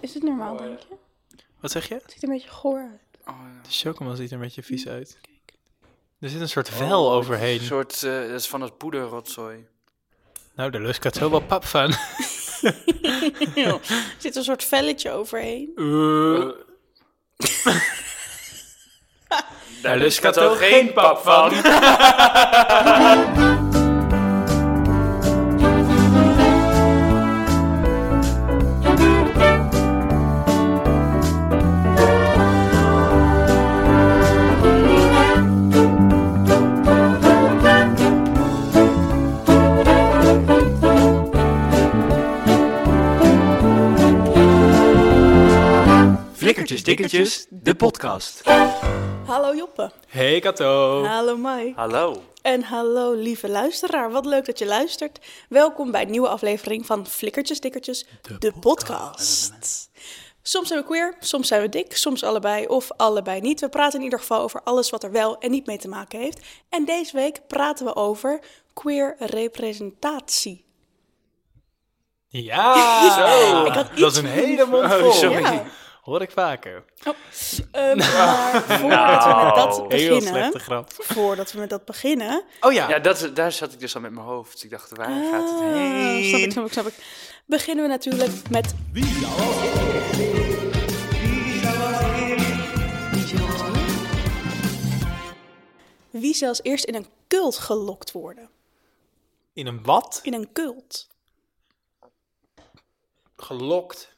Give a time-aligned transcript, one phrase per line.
[0.00, 0.94] Is het normaal, denk je?
[1.60, 1.94] Wat zeg je?
[1.94, 3.28] Het ziet er een beetje goor uit.
[3.28, 3.60] Oh, ja.
[3.62, 5.18] De chocomel ziet er een beetje vies uit.
[6.20, 7.58] Er zit een soort vel overheen.
[7.58, 9.66] Een soort, eh, dat is van het poederrotzooi.
[10.54, 11.90] Nou, daar lust ik het zo wel pap van.
[13.54, 13.80] er
[14.18, 15.72] zit een soort velletje overheen.
[15.76, 16.48] Uh,
[19.82, 21.52] Daar lust ik het ook geen pap van.
[46.96, 48.42] Flikkertjes Dikkertjes, de podcast.
[49.26, 49.90] Hallo Joppe.
[50.08, 51.04] Hey Kato.
[51.04, 51.72] Hallo Mai.
[51.76, 52.22] Hallo.
[52.42, 54.10] En hallo lieve luisteraar.
[54.10, 55.18] Wat leuk dat je luistert.
[55.48, 58.06] Welkom bij een nieuwe aflevering van Flikkertjes Dikkertjes,
[58.38, 59.90] de, podcast.
[60.42, 63.60] Soms zijn we queer, soms zijn we dik, soms allebei of allebei niet.
[63.60, 66.18] We praten in ieder geval over alles wat er wel en niet mee te maken
[66.20, 66.40] heeft.
[66.68, 68.40] En deze week praten we over
[68.74, 70.64] queer representatie.
[72.28, 72.74] Ja,
[73.10, 73.64] Zo.
[73.64, 75.12] Ik had dat is een hele mond Oh, vol.
[75.12, 75.42] sorry.
[75.42, 75.64] Ja.
[76.06, 76.84] Hoor ik vaker.
[77.72, 80.92] Ehm, maar voordat we met dat Heel beginnen, slechte grap.
[80.92, 82.88] voordat we met dat beginnen, Oh ja.
[82.88, 84.64] Ja, dat, daar zat ik dus al met mijn hoofd.
[84.64, 86.24] Ik dacht, waar gaat het Ah, heen?
[86.24, 86.94] Snap ik, snap ik, snap ik.
[87.46, 88.74] Beginnen we natuurlijk met...
[96.10, 98.48] Wie zal als eerst in een cult gelokt worden?
[99.52, 100.20] In een wat?
[100.22, 101.08] In een cult.
[103.36, 104.15] Gelokt.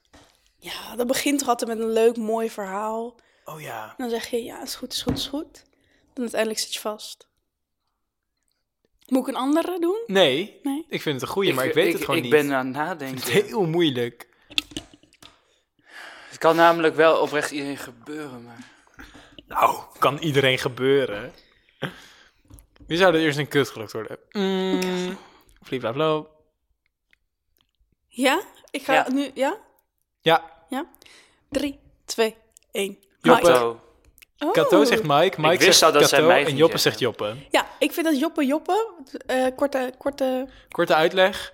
[0.58, 3.14] Ja, dat begint toch altijd met een leuk, mooi verhaal.
[3.44, 3.88] Oh ja.
[3.88, 5.64] En dan zeg je, ja, is goed, is goed, is goed.
[6.12, 7.28] Dan uiteindelijk zit je vast.
[9.06, 10.02] Moet ik een andere doen?
[10.06, 10.86] Nee, Nee.
[10.88, 12.32] ik vind het een goeie, maar ik weet het gewoon ik niet.
[12.32, 13.16] ben aan het Het nadenken.
[13.26, 14.28] is heel moeilijk.
[16.28, 18.66] Het kan namelijk wel oprecht iedereen gebeuren, maar...
[19.46, 21.32] Nou, kan iedereen gebeuren.
[22.86, 24.18] Wie zou er eerst een kut gelokt worden?
[24.30, 25.18] Mm,
[25.62, 26.30] Fliepflaploop.
[28.08, 28.42] Ja?
[28.70, 29.08] Ik ga Ja.
[29.12, 29.58] nu, ja?
[30.28, 30.86] Ja, Ja?
[31.50, 32.36] Drie, twee,
[32.72, 32.98] één.
[33.20, 33.40] Joppe.
[33.40, 33.52] Mike.
[33.52, 33.80] Kato.
[34.38, 34.52] Oh.
[34.52, 36.80] Kato zegt Mike, Mike wist zegt al dat Kato mij en Joppe zeggen.
[36.80, 37.34] zegt Joppe.
[37.50, 38.92] Ja, ik vind dat Joppe Joppe,
[39.26, 40.48] eh, korte, korte...
[40.70, 41.52] Korte uitleg.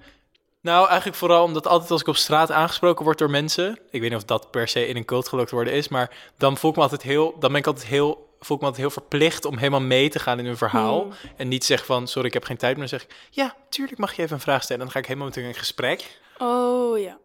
[0.61, 3.79] Nou, eigenlijk vooral omdat altijd als ik op straat aangesproken word door mensen...
[3.91, 5.89] Ik weet niet of dat per se in een cult gelokt worden is...
[5.89, 7.37] maar dan voel ik me altijd heel...
[7.39, 8.33] Dan ben ik altijd heel...
[8.41, 11.03] Voel ik me altijd heel verplicht om helemaal mee te gaan in hun verhaal.
[11.03, 11.13] Hmm.
[11.37, 12.77] En niet zeggen van, sorry, ik heb geen tijd.
[12.77, 14.81] Maar dan zeg ik, ja, tuurlijk mag je even een vraag stellen.
[14.83, 16.21] En dan ga ik helemaal met hun in gesprek.
[16.39, 17.19] Oh ja.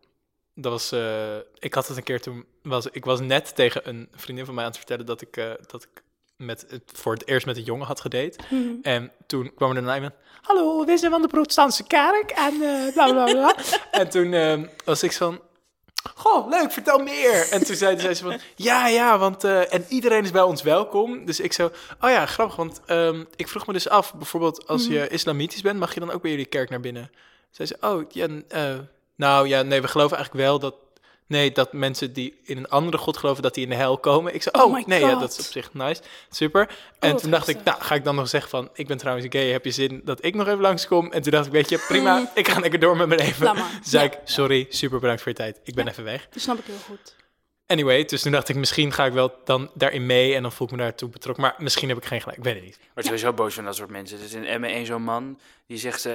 [0.61, 4.07] Dat was, eh, ik had het een keer toen, was, ik was net tegen een
[4.15, 6.03] vriendin van mij aan het vertellen dat ik, eh, dat ik
[6.35, 8.39] met het, voor het eerst met een jongen had gedate.
[8.49, 8.73] Mhm.
[8.81, 12.93] En toen kwam er daarna iemand, hallo, we zijn van de protestantse kerk en eh,
[12.93, 13.55] bla bla bla.
[13.91, 15.41] en toen eh, was ik zo van,
[16.15, 17.47] goh, leuk, vertel meer.
[17.51, 21.25] En toen zei, zei ze van, ja, ja, want, en iedereen is bij ons welkom.
[21.25, 21.71] Dus ik zo,
[22.01, 25.79] oh ja, grappig, want ehm, ik vroeg me dus af, bijvoorbeeld als je islamitisch bent,
[25.79, 27.11] mag je dan ook bij jullie kerk naar binnen?
[27.51, 28.27] Zei ze, oh, ja,
[29.19, 30.75] nou ja, nee, we geloven eigenlijk wel dat,
[31.27, 34.33] nee, dat mensen die in een andere god geloven, dat die in de hel komen.
[34.33, 36.69] Ik zei, Oh oh, my nee, ja, dat is op zich nice, super.
[36.99, 39.27] En wat toen dacht ik, nou, ga ik dan nog zeggen van, ik ben trouwens
[39.29, 41.11] gay, heb je zin dat ik nog even langskom?
[41.11, 43.45] En toen dacht ik, weet je, prima, ik ga lekker door met mijn leven.
[43.45, 43.79] Maar.
[43.83, 44.11] Zei Ja.
[44.11, 46.27] ik, sorry, super bedankt voor je tijd, ik ben even weg.
[46.31, 47.15] Dat snap ik heel goed.
[47.67, 50.67] Anyway, dus toen dacht ik, misschien ga ik wel dan daarin mee en dan voel
[50.67, 51.43] ik me daartoe betrokken.
[51.43, 52.79] Maar misschien heb ik geen gelijk, ik weet het niet.
[52.93, 54.17] Word sowieso boos van dat soort mensen.
[54.17, 56.05] Er is in Emmen één zo'n man, die zegt...
[56.05, 56.13] eh,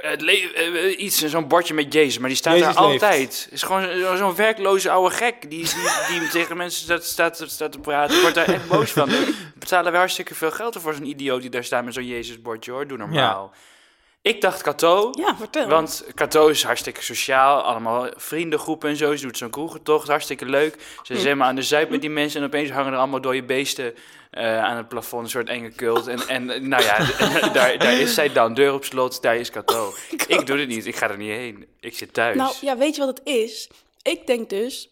[0.00, 3.02] het eh, iets, zo'n bordje met Jezus, maar die staat Jezus daar leeft.
[3.02, 3.42] altijd.
[3.44, 5.64] Het is gewoon zo- zo'n werkloze oude gek die,
[6.08, 8.16] die, die tegen mensen staat, staat, staat te praten.
[8.16, 9.08] Ik word daar echt boos van.
[9.54, 12.70] We betalen wel hartstikke veel geld voor zo'n idioot die daar staat met zo'n Jezusbordje,
[12.72, 12.86] hoor.
[12.86, 13.52] Doe normaal.
[14.22, 15.68] Ik dacht Cato, Ja, vertel.
[15.68, 19.16] want Cato is hartstikke sociaal, allemaal vriendengroepen en zo.
[19.16, 20.76] Ze doet zo'n kroegentocht, hartstikke leuk.
[21.02, 23.42] Ze is helemaal aan de zuip met die mensen en opeens hangen er allemaal dode
[23.42, 23.94] beesten
[24.30, 26.06] eh, aan het plafond, een soort enge cult.
[26.06, 26.98] En, en eh, nou ja,
[27.52, 29.94] daar, daar is zij dan, deur op slot, daar is Cato.
[30.26, 31.66] Ik doe het niet, ik ga er niet heen.
[31.80, 32.36] Ik zit thuis.
[32.36, 33.70] Nou ja, weet je wat het is?
[34.02, 34.91] Ik denk dus...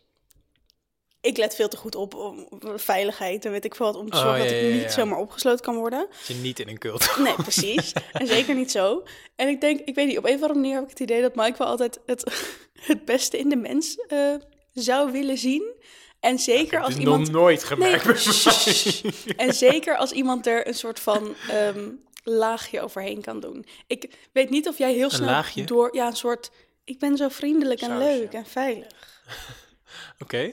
[1.21, 3.97] Ik let veel te goed op om veiligheid en weet ik veel wat...
[3.97, 6.07] om te Oh, zorgen dat ja, ik niet zomaar opgesloten kan worden.
[6.11, 7.17] Dat je niet in een cult.
[7.19, 7.93] Nee, precies.
[8.13, 9.03] en zeker niet zo.
[9.37, 11.21] En ik denk, ik weet niet, op een of andere manier heb ik het idee
[11.23, 12.25] dat Mike wel altijd het,
[12.81, 14.35] het beste in de mens eh,
[14.73, 15.73] zou willen zien.
[16.21, 17.31] En zeker als iemand.
[17.31, 18.05] nooit gemerkt.
[18.05, 19.13] Nee.
[19.37, 21.89] En zeker als iemand er een soort van ehm,
[22.25, 23.67] laagje overheen kan doen.
[23.87, 25.95] Ik weet niet of jij heel snel door.
[25.95, 26.51] Ja, een soort.
[26.85, 28.07] Ik ben zo vriendelijk en Sausje.
[28.19, 29.23] leuk en veilig.
[30.23, 30.51] Oké.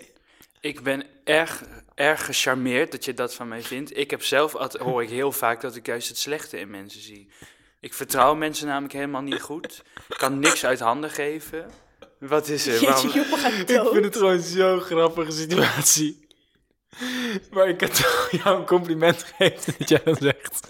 [0.60, 1.62] Ik ben erg,
[1.96, 3.98] erg gecharmeerd dat je dat van mij vindt.
[3.98, 7.02] Ik heb zelf, altijd, hoor ik heel vaak, dat ik juist het slechte in mensen
[7.02, 7.30] zie.
[7.80, 9.84] Ik vertrouw mensen namelijk helemaal niet goed.
[10.10, 11.72] Ik kan niks uit handen geven.
[12.20, 12.74] Wat is er?
[12.82, 16.26] Jeetje, Waarom- Ik vind het gewoon zo'n grappige situatie.
[17.52, 20.68] Maar ik kan toch jou een compliment geven dat jij dan zegt...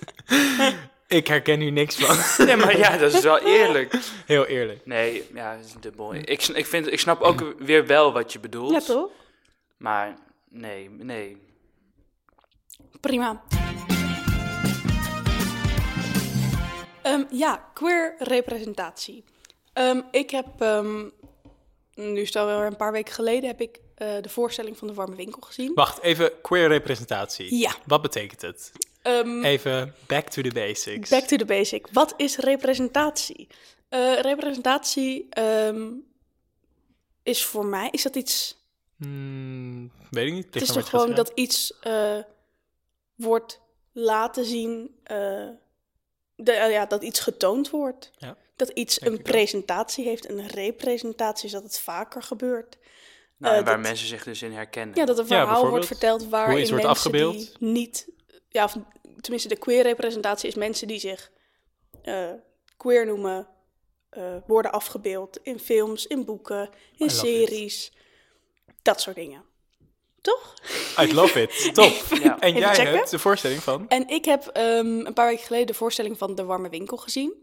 [1.07, 2.45] Ik herken hier niks van.
[2.45, 3.95] Nee, maar ja, dat is wel eerlijk.
[4.25, 4.85] Heel eerlijk.
[4.85, 6.13] Nee, ja, dat is dubbel.
[6.15, 8.71] Ik, ik, vind, ik snap ook weer wel wat je bedoelt.
[8.71, 9.09] Ja, toch?
[9.77, 10.17] Maar
[10.49, 11.37] nee, nee.
[12.99, 13.43] Prima.
[17.01, 19.23] Ehm, ja, queer representatie.
[19.73, 21.03] Ehm, ik heb, ehm,
[21.95, 24.93] nu is het alweer een paar weken geleden, heb ik eh, de voorstelling van de
[24.93, 25.73] Warme Winkel gezien.
[25.73, 27.57] Wacht, even queer representatie.
[27.57, 27.71] Ja.
[27.85, 28.71] Wat betekent het?
[29.01, 31.09] Ehm, Even back to the basics.
[31.09, 31.87] back to the basic.
[31.91, 33.47] Wat is representatie?
[33.89, 35.89] Eh, representatie ehm,
[37.23, 38.57] is voor mij, is dat iets
[38.97, 40.53] Hmm, weet ik niet.
[40.53, 42.17] Het is toch gewoon dat iets eh,
[43.15, 43.61] wordt
[43.91, 45.47] laten zien, eh,
[46.35, 48.11] de, eh, ja, dat iets getoond wordt.
[48.17, 49.23] Ja, Dat iets een ook.
[49.23, 52.77] presentatie heeft, een representatie, is dat het vaker gebeurt.
[53.37, 54.95] Nou, Eh, en waar dat- mensen zich dus in herkennen.
[54.95, 57.33] Ja, dat een verhaal wordt verteld waarin Hoe iets wordt mensen afgebeeld.
[57.59, 58.09] die niet,
[58.49, 58.77] ja, of
[59.21, 61.31] tenminste de queer representatie is mensen die zich
[62.01, 62.31] eh,
[62.77, 63.47] queer noemen,
[64.09, 67.11] eh, worden afgebeeld in films, in boeken, in love it.
[67.11, 67.91] series,
[68.87, 69.43] dat soort dingen.
[70.21, 70.53] Toch?
[70.99, 71.69] I love it.
[71.73, 71.93] Top.
[72.23, 72.39] Ja.
[72.39, 72.93] En Even jij checken.
[72.95, 73.85] hebt de voorstelling van?
[73.89, 77.33] En ik heb ehm, een paar weken geleden de voorstelling van De Warme Winkel gezien.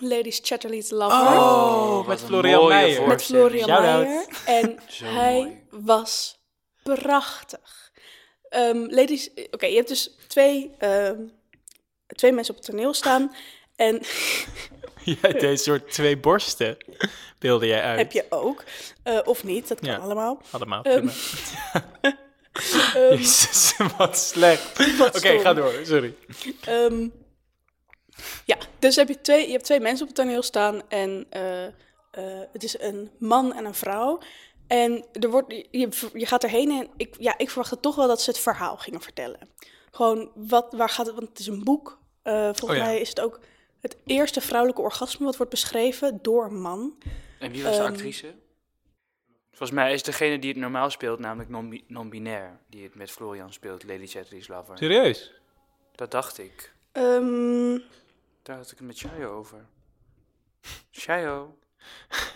[0.00, 1.18] Ladies Chatterley's Lover.
[1.18, 3.06] Oh, met Florian Meijer.
[3.08, 3.82] met Florian.
[3.82, 4.26] Meijer.
[4.46, 5.34] En Zo hij
[5.70, 5.84] mooi.
[5.84, 6.38] was
[6.82, 7.90] prachtig.
[8.48, 11.20] Ehm, ladies, oké, je hebt dus twee, ehm,
[12.06, 13.34] twee mensen op het toneel staan.
[13.76, 14.00] En
[15.04, 16.76] Jij deed een soort twee borsten,
[17.38, 17.98] beelde jij uit.
[17.98, 18.64] heb je ook.
[19.02, 19.96] Eh, of niet, dat kan Ja.
[19.96, 20.40] allemaal.
[20.50, 21.12] Allemaal, prima.
[22.02, 22.10] Ehm,
[23.10, 24.78] Jezus, wat slecht.
[25.16, 26.14] Oké, ga door, sorry.
[26.64, 27.08] Ehm,
[28.44, 31.66] ja, dus heb je, twee, je hebt twee mensen op het toneel staan en eh,
[31.66, 31.72] eh,
[32.52, 34.18] het is een man en een vrouw.
[34.66, 38.20] En er wordt, je, je gaat erheen en ik, ja, ik verwachtte toch wel dat
[38.22, 39.48] ze het verhaal gingen vertellen.
[39.90, 42.00] Gewoon, wat, waar gaat het, want het is een boek.
[42.22, 42.84] Volgens Oh ja.
[42.84, 43.40] mij is het ook
[43.82, 46.98] het eerste vrouwelijke orgasme wat wordt beschreven door een man.
[47.38, 48.34] En wie was de Ehm, actrice?
[49.50, 52.60] Volgens mij is degene die het normaal speelt, namelijk non- non-binair.
[52.68, 54.78] die het met Florian speelt, Lady Chatterley's Lover.
[54.78, 55.32] Serieus?
[55.94, 56.72] Dat dacht ik.
[56.92, 57.78] Ehm,
[58.42, 59.66] Daar had ik het met Shayo over.
[60.90, 61.56] Shayo.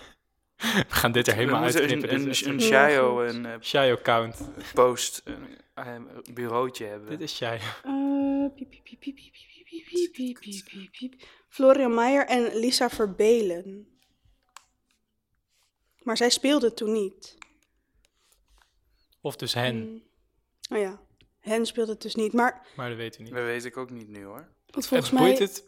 [0.56, 2.14] We gaan dit er helemaal uitknippen.
[2.14, 4.49] Een, een, een Shayo, een eh, Shayo count.
[4.75, 5.94] post, een eh,
[6.34, 7.08] bureautje hebben.
[7.10, 7.58] Dit is Shayo.
[7.84, 9.16] eh, piep, piep, piep,
[9.66, 11.14] piep, piep, piep, piep, piep.
[11.48, 13.98] Florian Meijer en Lisa Verbelen.
[15.98, 17.36] Maar zij speelde toen niet.
[19.20, 20.04] Of dus hen, Mm.
[20.76, 21.00] Oh ja,
[21.38, 22.32] hen speelde het dus niet.
[22.32, 23.34] Maar maar dat weten we niet.
[23.34, 24.48] Dat weet ik ook niet nu hoor.
[24.66, 25.30] want volgens het mij...
[25.32, 25.64] het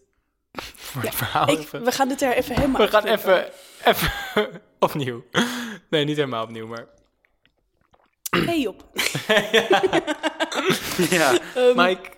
[0.75, 1.85] voor het verhaal ik, even.
[1.85, 3.53] we gaan dit er even helemaal We gaan even,
[3.85, 5.25] even opnieuw.
[5.91, 6.89] Nee, niet helemaal opnieuw, maar...
[8.31, 8.91] Hey Job.
[11.11, 11.39] ja.
[11.55, 12.11] Ehm, Mike,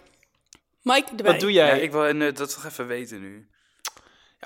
[0.82, 1.32] Mike erbij.
[1.32, 1.81] wat doe ja, jij?
[1.81, 3.49] ik wil eh, dat toch even weten nu.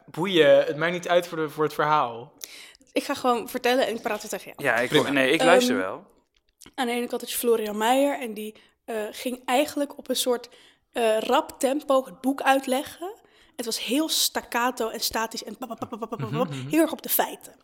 [0.06, 2.32] Boeien, het maakt niet uit voor, de, voor het verhaal.
[2.92, 4.62] Ik ga gewoon vertellen en ik praat het tegen jou.
[4.68, 5.10] Ja, ik, Prima.
[5.10, 6.06] nee, ik luister Ehm, wel.
[6.74, 8.54] Aan de ene kant had je Florian Meijer en die
[8.84, 10.48] eh, ging eigenlijk op een soort
[10.92, 13.14] eh, rap tempo het boek uitleggen.
[13.56, 16.92] Het was heel staccato en statisch en pap, pap, pap, pap, pap, pap, heel erg
[16.92, 17.54] op de feiten.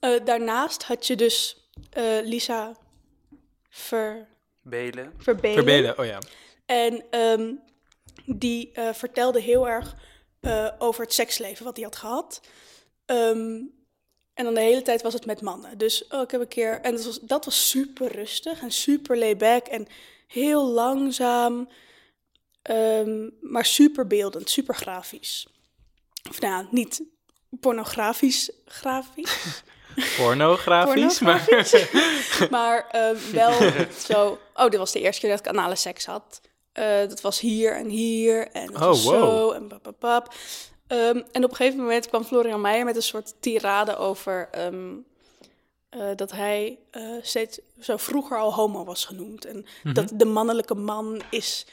[0.00, 2.76] Eh, daarnaast had je dus eh, Lisa
[3.68, 4.28] Ver,
[4.62, 5.14] Belen.
[5.18, 5.54] Verbelen.
[5.54, 6.18] Verbelen, oh ja.
[6.66, 7.52] En ehm,
[8.26, 9.96] die eh, vertelde heel erg
[10.40, 12.40] eh, over het seksleven wat hij had gehad.
[13.06, 13.60] Ehm,
[14.34, 15.78] en dan de hele tijd was het met mannen.
[15.78, 16.80] Dus oh, ik heb een keer.
[16.80, 19.86] En dat was, dat was super rustig en super layback en
[20.26, 21.68] heel langzaam.
[22.62, 25.46] ehm, maar super beeldend, super grafisch.
[26.30, 27.02] Of nou, niet
[27.60, 29.62] pornografisch, grafisch.
[30.16, 31.44] Pornografisch, maar...
[31.44, 32.48] Pornografisch.
[32.50, 33.52] maar ehm, wel
[33.98, 34.38] zo.
[34.54, 36.40] Oh, dit was de eerste keer dat ik anale seks had.
[36.74, 39.52] Eh, dat was hier en hier en dat Oh, was zo wow.
[39.52, 40.34] en papapap.
[40.86, 44.92] Ehm en op een gegeven moment kwam Florian Meijer met een soort tirade over ehm,
[45.88, 49.44] eh, dat hij eh, steeds zo vroeger al homo was genoemd.
[49.44, 51.66] En dat de mannelijke man is,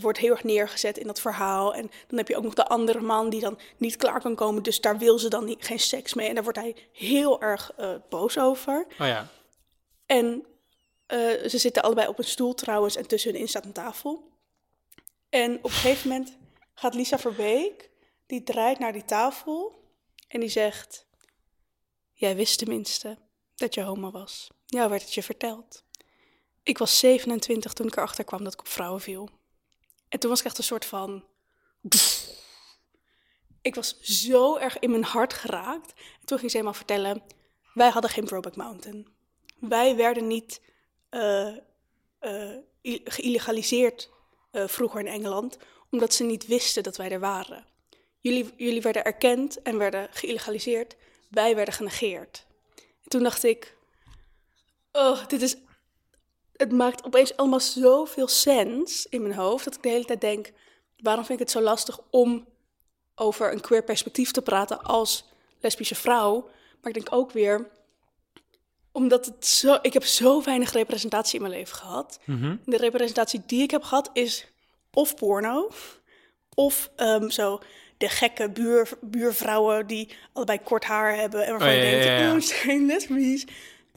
[0.00, 1.74] wordt heel erg neergezet in dat verhaal.
[1.74, 4.62] En dan heb je ook nog de andere man die dan niet klaar kan komen.
[4.62, 6.28] Dus daar wil ze dan niet, geen seks mee.
[6.28, 7.70] En daar wordt hij heel erg
[8.08, 8.86] boos over.
[9.00, 9.28] Oh ja.
[10.06, 10.46] En
[11.48, 14.30] ze zitten allebei op een stoel trouwens en tussen hun in staat een tafel.
[15.32, 16.38] En op een gegeven moment
[16.74, 17.90] gaat Lisa Verbeek,
[18.26, 19.84] die draait naar die tafel
[20.28, 21.06] en die zegt...
[22.12, 23.18] Jij wist tenminste
[23.54, 24.50] dat je homo was.
[24.66, 25.84] Jou werd het je verteld.
[26.62, 29.28] Ik was 27 toen ik erachter kwam dat ik op vrouwen viel.
[30.08, 31.24] En toen was ik echt een soort van...
[33.62, 35.92] Ik was zo erg in mijn hart geraakt.
[36.20, 37.22] En toen ging ze helemaal vertellen
[37.74, 39.08] wij hadden geen Brokeback Mountain.
[39.60, 40.60] Wij werden niet
[41.08, 41.56] eh,
[42.82, 43.02] i-
[44.52, 45.56] eh, vroeger in Engeland,
[45.90, 47.64] omdat ze niet wisten dat wij er waren.
[48.18, 50.96] Jullie, jullie werden erkend en werden geïlegaliseerd.
[51.30, 52.46] Wij werden genegeerd.
[52.76, 53.76] En toen dacht ik,
[54.92, 55.56] oh, dit is...
[56.52, 60.52] Het maakt opeens allemaal zoveel sens in mijn hoofd, dat ik de hele tijd denk,
[60.96, 62.48] waarom vind ik het zo lastig om
[63.14, 65.24] over een queer perspectief te praten als
[65.60, 66.40] lesbische vrouw?
[66.80, 67.70] Maar ik denk ook weer,
[68.92, 72.18] omdat het zo, ik heb zo weinig representatie in mijn leven gehad.
[72.64, 74.46] De representatie die ik heb gehad is
[74.92, 75.70] of porno,
[76.54, 77.60] of ehm, zo
[77.96, 82.04] de gekke buur, buurvrouwen die allebei kort haar hebben en waarvan Oh, je ja, ja,
[82.04, 82.34] denkt, ja.
[82.34, 83.44] oh, ze zijn lesbisch.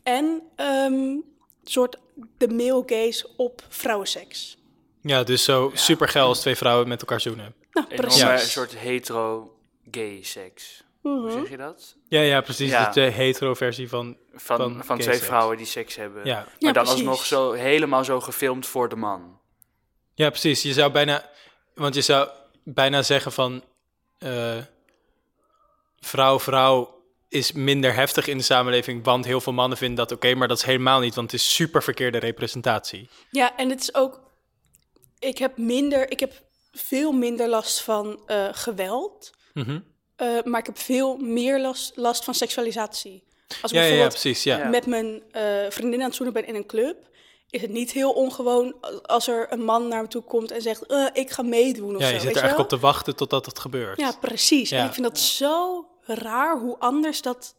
[0.04, 1.18] En ehm
[1.64, 1.98] soort
[2.38, 4.58] de male gaze op vrouwenseks.
[5.02, 7.54] Ja, dus zo super geil als twee vrouwen met elkaar zoenen.
[7.72, 8.22] Nou, precies.
[8.22, 8.38] Ja.
[8.38, 10.84] soort hetero-gay seks.
[11.12, 11.96] Hoe zeg je dat?
[12.08, 12.70] Ja, ja, precies.
[12.70, 12.92] Ja.
[12.92, 14.18] De hetero versie van...
[14.34, 15.26] Van, Van twee seks.
[15.28, 16.26] vrouwen die seks hebben.
[16.26, 16.36] Ja.
[16.36, 16.92] Maar Ja, dan precies.
[16.92, 19.40] alsnog zo helemaal zo gefilmd voor de man.
[20.14, 20.62] Ja, precies.
[20.62, 21.30] Je zou bijna...
[21.74, 22.30] Want je zou
[22.64, 23.64] bijna zeggen van...
[24.18, 24.58] eh,
[26.00, 30.34] vrouw, vrouw is minder heftig in de samenleving, want heel veel mannen vinden dat oké,
[30.36, 33.10] maar dat is helemaal niet, want het is super verkeerde representatie.
[33.32, 34.22] Ja, en het is ook.
[35.20, 36.12] Ik heb minder.
[36.12, 36.34] Ik heb
[36.72, 39.32] veel minder last van eh, geweld.
[39.54, 39.80] Mhm.
[40.16, 43.24] Eh, maar ik heb veel meer last, last van seksualisatie.
[43.62, 44.44] Als ik Ja, ja, ja, bijvoorbeeld precies.
[44.44, 44.58] Ja.
[44.58, 44.70] Ja.
[44.70, 46.98] met mijn eh, vriendin aan het zoenen ben in een club,
[47.50, 50.86] is het niet heel ongewoon als er een man naar me toe komt en zegt:
[50.86, 52.14] eh, Ik ga meedoen of Ja, zo.
[52.14, 54.00] je zit er eigenlijk op te wachten totdat het gebeurt.
[54.00, 54.70] Ja, precies.
[54.70, 54.80] Ja.
[54.80, 57.56] En ik vind dat zo raar hoe anders dat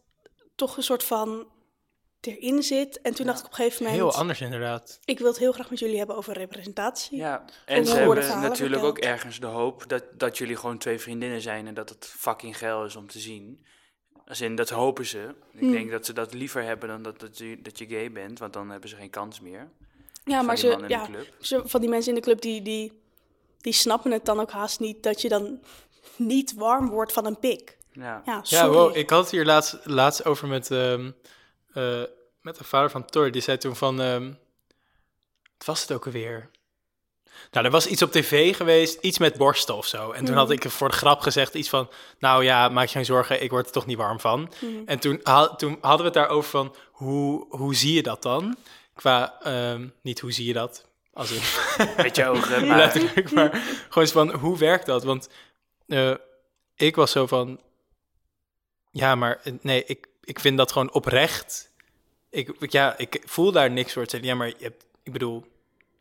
[0.55, 1.47] toch een soort van
[2.27, 3.01] erin zit.
[3.01, 4.99] En toen dacht ik op een gegeven moment: Heel anders inderdaad.
[5.05, 7.17] Ik wil het heel graag met jullie hebben over representatie.
[7.17, 8.83] Ja, En ze hebben natuurlijk verteld.
[8.83, 12.57] ook ergens de hoop dat, dat jullie gewoon twee vriendinnen zijn en dat het fucking
[12.57, 13.65] geil is om te zien.
[14.27, 15.35] Als in, dat hopen ze.
[15.53, 15.71] Ik Hmm.
[15.71, 18.53] denk dat ze dat liever hebben dan dat, dat, je, dat je gay bent, want
[18.53, 19.69] dan hebben ze geen kans meer.
[20.23, 21.07] Ja, van maar die ze, ja,
[21.39, 23.01] ze, van die mensen in de club die, die,
[23.61, 25.59] die snappen het dan ook haast niet dat je dan
[26.15, 27.77] niet warm wordt van een pik.
[27.91, 28.21] Ja.
[28.25, 28.65] Ja, sorry.
[28.65, 31.11] Ja, wow, ik had het hier laatst, laatst over met, ehm,
[31.73, 32.01] eh,
[32.47, 33.31] met de vader van Tor.
[33.31, 34.25] Die zei toen van, ehm,
[35.57, 36.49] wat was het ook alweer?
[37.51, 40.11] Nou, er was iets op tv geweest, iets met borsten of zo.
[40.11, 41.89] En toen had ik voor de grap gezegd iets van,
[42.19, 44.53] nou ja, maak je geen zorgen, ik word er toch niet warm van.
[44.85, 48.57] En toen, ha- toen hadden we het daarover van, hoe, hoe zie je dat dan?
[48.93, 51.41] Qua, ehm, niet hoe zie je dat, als in
[52.03, 55.03] Met je ogen, maar letterlijk, maar gewoon eens van, hoe werkt dat?
[55.03, 55.29] Want
[55.87, 56.13] eh,
[56.75, 57.61] ik was zo van,
[58.91, 61.66] ja, maar eh, nee, ik, ik vind dat gewoon oprecht.
[62.29, 64.09] Ik, ja, ik voel daar niks voor.
[64.09, 65.45] Zei, Ja, maar je hebt, ik bedoel,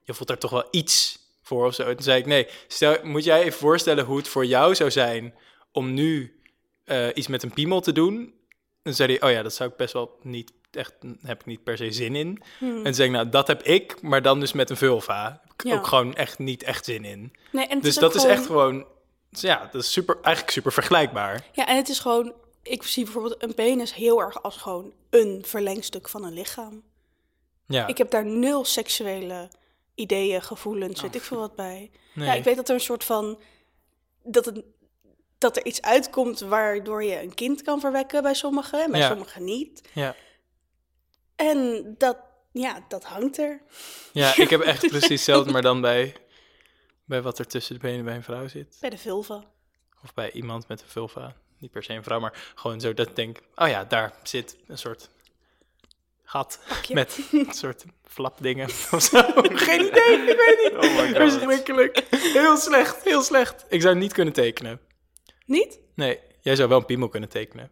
[0.03, 1.83] je voelt daar toch wel iets voor of zo.
[1.83, 4.91] En toen zei ik, nee, stel, moet jij even voorstellen hoe het voor jou zou
[4.91, 5.35] zijn
[5.73, 6.41] om nu
[6.85, 8.35] eh, iets met een piemel te doen?
[8.83, 11.65] Dan zei hij, oh ja, dat zou ik best wel niet echt, heb ik niet
[11.65, 12.43] per se zin in.
[12.61, 15.41] En toen zei ik, nou, dat heb ik, maar dan dus met een vulva.
[15.43, 15.75] Heb ik Ja.
[15.77, 17.33] ook gewoon echt niet echt zin in.
[17.53, 18.87] Nee, en Dus is dat is echt gewoon,
[19.31, 21.45] ja, dat is super, eigenlijk super vergelijkbaar.
[21.53, 22.33] Ja, en het is gewoon...
[22.69, 26.83] Ik zie bijvoorbeeld een penis heel erg als gewoon een verlengstuk van een lichaam.
[27.67, 29.49] Ja, Ik heb daar nul seksuele
[29.95, 31.91] ideeën, gevoelens, weet ik veel wat bij.
[32.15, 32.27] nee.
[32.27, 33.39] Ja, ik weet dat er een soort van...
[34.23, 34.63] Dat, het,
[35.39, 39.09] dat er iets uitkomt waardoor je een kind kan verwekken bij sommigen en bij Ja.
[39.09, 39.89] sommigen niet.
[39.95, 40.15] ja.
[41.37, 42.17] En dat,
[42.53, 43.63] ja, dat hangt er.
[44.13, 46.17] ja, ik heb echt precies hetzelfde, maar dan bij,
[47.05, 48.77] bij wat er tussen de benen bij een vrouw zit.
[48.81, 49.45] Bij de vulva.
[50.05, 51.37] Of bij iemand met een vulva.
[51.59, 54.57] Niet per se een vrouw, maar gewoon zo dat ik denk, oh ja, daar zit
[54.67, 55.09] een soort
[56.25, 56.61] gat
[56.93, 59.23] met een soort flapdingen of zo.
[59.43, 60.85] Geen idee, ik weet niet.
[60.85, 61.17] Oh.
[61.17, 62.05] Verschrikkelijk.
[62.11, 63.65] Heel slecht, heel slecht.
[63.69, 64.81] Ik zou niet kunnen tekenen.
[65.47, 65.79] Niet?
[65.95, 67.71] Nee, jij zou wel een piemel kunnen tekenen.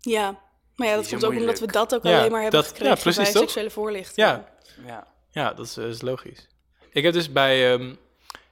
[0.00, 0.40] Ja.
[0.76, 2.74] Maar ja, dat komt ook omdat we dat ook Ja, alleen maar hebben dat- ja,
[2.76, 3.42] gekregen precies, bij toch?
[3.42, 4.26] seksuele voorlichting.
[4.26, 4.48] Ja,
[4.86, 5.06] ja.
[5.30, 6.48] ja dat is, eh, is logisch.
[6.90, 7.90] Ik heb dus bij, ehm,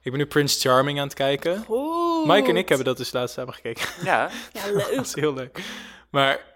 [0.03, 1.65] ik ben nu Prince Charming aan het kijken.
[1.65, 2.00] Goed.
[2.27, 3.87] Mike en ik hebben dat dus laatst samen gekeken.
[4.05, 4.31] ja.
[4.53, 4.95] Ja, leuk.
[4.97, 5.61] dat is heel leuk.
[6.11, 6.49] Maar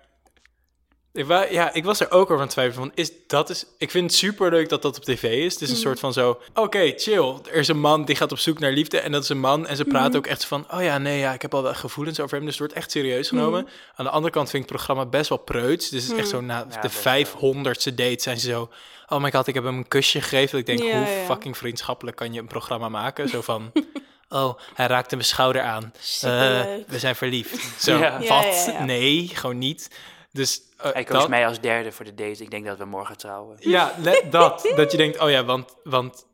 [1.13, 3.65] ik, wa- ja, ik was er ook over aan het twijfelen van, is dat is,
[3.79, 5.53] ik vind het super leuk dat dat op tv is.
[5.53, 7.35] Het is een soort van zo, oké, chill.
[7.51, 9.67] Er is een man die gaat op zoek naar liefde en dat is een man.
[9.67, 12.21] En ze praten ook echt van, oh ja, nee, ja, ik heb al wel gevoelens
[12.21, 12.41] over hem.
[12.47, 13.69] Dus het wordt echt serieus genomen.
[13.95, 15.89] Aan de andere kant vind ik het programma best wel preuts.
[15.89, 18.71] Dus het is echt zo, na Ja, de best vijfhonderdste date zijn ze zo...
[19.09, 20.51] Oh my god, ik heb hem een kusje gegeven.
[20.51, 21.25] Dat ik denk, Ja, hoe ja.
[21.25, 23.29] fucking vriendschappelijk kan je een programma maken?
[23.29, 23.73] Zo van,
[24.35, 25.93] oh, hij raakte mijn schouder aan.
[26.21, 26.31] Eh,
[26.87, 27.61] we zijn verliefd.
[27.85, 28.19] Zo, Ja.
[28.19, 28.29] Wat?
[28.29, 28.85] ja, ja.
[28.85, 29.91] Nee, gewoon niet.
[30.33, 32.43] Dus eh, Hij koos dat- mij als derde voor de date.
[32.43, 33.57] Ik denk dat we morgen trouwen.
[33.61, 34.73] Ja, let, dat.
[34.77, 36.27] dat je denkt, oh ja, want, want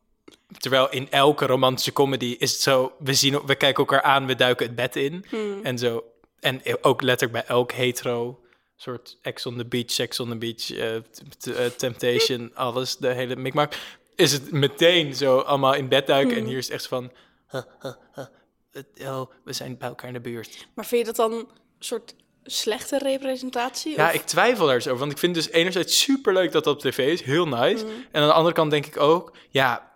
[0.59, 4.35] terwijl in elke romantische comedy is het zo, we, zien, we kijken elkaar aan, we
[4.35, 5.25] duiken het bed in.
[5.29, 5.61] Hmm.
[5.63, 6.05] En zo.
[6.41, 8.41] En ook letterlijk bij elk hetero
[8.77, 13.75] soort Ex on the Beach, Sex on the Beach, eh, Temptation, alles, de hele mikmak,
[14.17, 16.37] is het meteen zo allemaal in bed duiken.
[16.37, 17.11] En hier is het echt van,
[17.51, 18.25] huh, huh, huh,
[18.73, 20.67] het- oh, we zijn bij elkaar in de buurt.
[20.75, 22.15] Maar vind je dat dan een soort
[22.45, 23.97] slechte representatie?
[23.97, 26.53] Ja, Of- ik twijfel daar eens over, want ik vind het dus enerzijds super leuk
[26.53, 27.85] dat dat op tv is, heel nice.
[28.13, 29.91] En aan de andere kant denk ik ook, ja,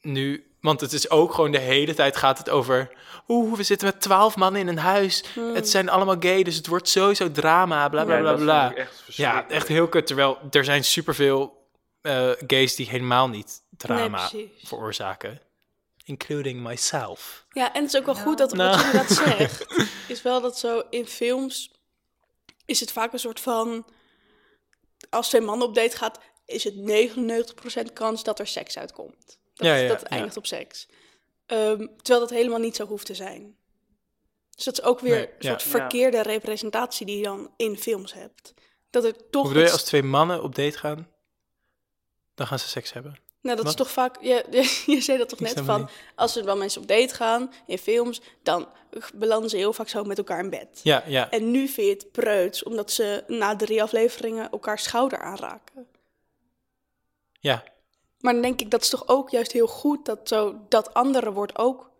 [0.00, 2.96] nu, want het is ook gewoon de hele tijd gaat het over,
[3.28, 5.24] oeh, we zitten met twaalf mannen in een huis,
[5.54, 8.74] het zijn allemaal gay, dus het wordt sowieso drama, bla bla Ja, bla dat bla.
[8.74, 10.06] echt Ja, echt heel kut.
[10.06, 11.56] Terwijl er zijn superveel
[12.02, 14.68] eh gays die helemaal niet drama Nee, precies.
[14.68, 15.40] veroorzaken.
[16.08, 17.46] Including myself.
[17.50, 18.76] Ja, en het is ook wel goed dat Nou.
[18.76, 19.66] wat je dat zegt,
[20.08, 21.72] is wel dat zo in films
[22.64, 23.86] is het vaak een soort van
[25.10, 26.74] als twee mannen op date gaat, is het
[27.88, 29.38] 99% kans dat er seks uitkomt.
[29.54, 30.06] Dat, Ja, ja, dat ja.
[30.06, 30.88] eindigt op seks.
[31.46, 33.56] Ehm, terwijl dat helemaal niet zo hoeft te zijn.
[34.54, 35.68] Dus dat is ook weer Nee, een soort Ja.
[35.68, 38.54] verkeerde representatie die je dan in films hebt.
[38.90, 41.08] Dat er toch Hoe bedoel je, als twee mannen op date gaan,
[42.34, 43.16] dan gaan ze seks hebben?
[43.40, 44.16] Nou, dat is toch vaak...
[44.20, 45.88] Je, je, je zei dat toch Ik net van...
[46.14, 48.20] Als er wel mensen op date gaan in films...
[48.42, 48.68] dan
[49.14, 50.80] belanden ze heel vaak zo met elkaar in bed.
[50.82, 51.30] Ja, ja.
[51.30, 52.62] En nu vind je het preuts...
[52.62, 55.86] omdat ze na drie afleveringen elkaar schouder aanraken.
[57.40, 57.64] Ja,
[58.20, 60.04] Maar dan denk ik, dat is toch ook juist heel goed...
[60.04, 61.90] dat zo dat andere wordt ook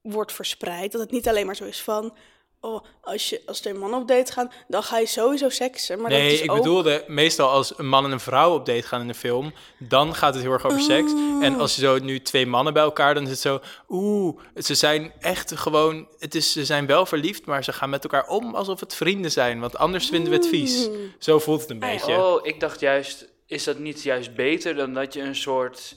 [0.00, 0.92] wordt verspreid.
[0.92, 2.16] Dat het niet alleen maar zo is van...
[2.62, 6.00] Oh, als, je, als twee mannen op date gaan, dan ga je sowieso seksen.
[6.00, 6.56] Maar dat nee, is ik ook...
[6.56, 10.14] bedoelde meestal als een man en een vrouw op date gaan in een film, dan
[10.14, 11.12] gaat het heel erg over seks.
[11.40, 14.74] En als je zo nu twee mannen bij elkaar, dan is het zo, oeh, ze
[14.74, 18.54] zijn echt gewoon, het is, ze zijn wel verliefd, maar ze gaan met elkaar om
[18.54, 20.88] alsof het vrienden zijn, want anders vinden we het vies.
[21.18, 22.16] Zo voelt het een beetje.
[22.16, 25.96] Oh, ik dacht juist, is dat niet juist beter dan dat je een soort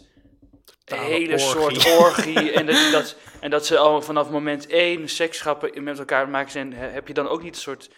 [0.85, 1.39] hele orgie.
[1.49, 6.29] soort orgie en dat, dat en dat ze al vanaf moment één sekschappen met elkaar
[6.29, 7.89] maken zijn, he- heb je dan ook niet een soort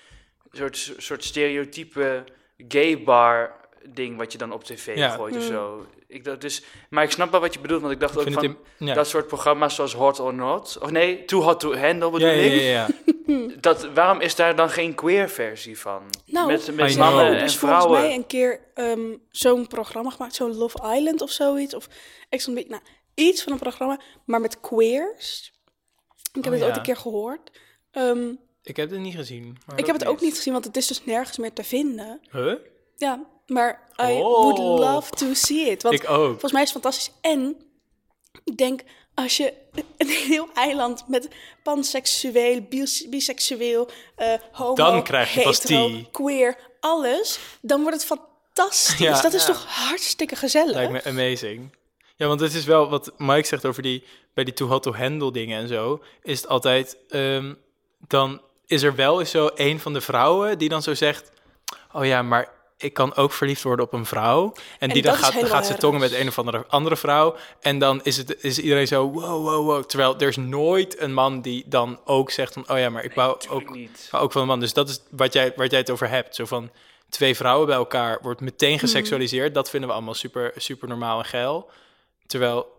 [0.52, 2.24] soort soort stereotype
[2.68, 5.10] gay bar ding wat je dan op tv Ja.
[5.10, 5.86] gooit of zo.
[6.08, 8.32] Ik dacht dus, maar ik snap wel wat je bedoelt, want ik dacht Ik ook
[8.34, 8.94] van het in- ja.
[8.94, 12.34] dat soort programma's zoals Hot or Not, of nee, Too Hot to Handle bedoel ja,
[12.34, 12.62] ja, ik.
[12.62, 12.88] ja, ja.
[13.60, 16.02] Dat, waarom is daar dan geen queer versie van?
[16.26, 18.02] Nou, met met mannen Er en is volgens vrouwen.
[18.02, 21.74] mij een keer ehm, zo'n programma gemaakt, zo'n Love Island of zoiets.
[21.74, 21.88] Of
[22.30, 22.94] Ex on the Beach, nou,
[23.28, 25.54] iets van een programma, maar met queers.
[26.34, 27.52] Ik heb Oh, het ooit een keer gehoord.
[27.92, 28.34] Ehm,
[28.64, 29.58] Ik heb het niet gezien.
[29.66, 29.80] Maar...
[29.80, 30.24] ik heb het ook niet.
[30.24, 32.20] niet gezien, want het is dus nergens meer te vinden.
[32.32, 32.54] Huh?
[32.96, 34.42] Ja, maar I Oh.
[34.44, 35.84] would love to see it.
[35.84, 36.30] Want Ik ook.
[36.30, 37.12] volgens mij is het fantastisch.
[37.22, 37.56] En
[38.44, 38.82] ik denk,
[39.14, 39.54] als je
[39.98, 41.28] een heel eiland met
[41.64, 46.08] panseksueel, bis- biseksueel, eh homo, Dan krijg je hetero, die.
[46.12, 48.98] queer, alles, dan wordt het fantastisch.
[49.08, 49.22] Ja.
[49.22, 49.54] dat is Ja.
[49.54, 50.74] toch hartstikke gezellig?
[50.76, 51.76] Lijkt me amazing.
[52.16, 54.04] Ja, want het is wel wat Mike zegt over die,
[54.34, 57.54] bij die too hot to handle dingen en zo, is het altijd, ehm,
[58.08, 61.32] dan is er wel eens zo een van de vrouwen die dan zo zegt,
[61.94, 64.54] oh ja, maar ik kan ook verliefd worden op een vrouw.
[64.80, 67.36] En, die dan gaat, dan gaat ze tongen met een of andere, andere vrouw.
[67.62, 69.84] En dan is, het, is iedereen zo, wow, wow, wow.
[69.84, 73.14] Terwijl er is nooit een man die dan ook zegt van, oh ja, maar ik
[73.14, 73.78] wou ook,
[74.12, 74.60] ook van een man.
[74.60, 76.36] Dus dat is wat jij, waar jij het over hebt.
[76.36, 76.70] Zo van
[77.10, 79.54] twee vrouwen bij elkaar wordt meteen geseksualiseerd.
[79.54, 81.70] Dat vinden we allemaal super, super normaal en geil.
[82.28, 82.75] Terwijl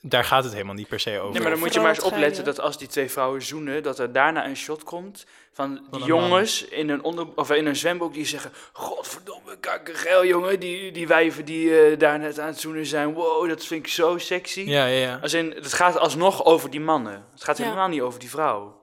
[0.00, 1.32] daar gaat het helemaal niet per se over.
[1.32, 3.98] Nee, maar dan moet je maar eens opletten dat als die twee vrouwen zoenen, dat
[3.98, 8.14] er daarna een shot komt van die jongens in een, onder, of in een zwembroek
[8.14, 12.86] die zeggen: Godverdomme, kakkergeil, jongen, die, die wijven die eh, daar net aan het zoenen
[12.86, 13.12] zijn.
[13.14, 14.60] Wow, dat vind ik zo sexy.
[14.60, 15.18] Ja, ja, ja.
[15.22, 17.24] Als in, het gaat alsnog over die mannen.
[17.32, 17.64] Het gaat Ja.
[17.64, 18.82] helemaal niet over die vrouw.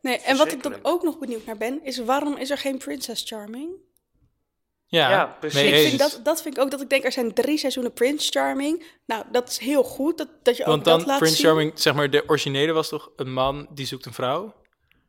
[0.00, 2.78] nee, en wat ik dan ook nog benieuwd naar ben, is waarom is er geen
[2.78, 3.70] Princess Charming?
[4.94, 5.60] Ja, Ja, precies.
[5.62, 5.88] Ik eens.
[5.88, 8.84] vind dat, dat vind ik ook dat ik denk, er zijn drie seizoenen Prince Charming.
[9.06, 11.46] Nou, dat is heel goed, dat, dat je ook Want dan, dat laat Prince zien.
[11.46, 14.54] Charming, zeg maar, de originele was toch een man die zoekt een vrouw?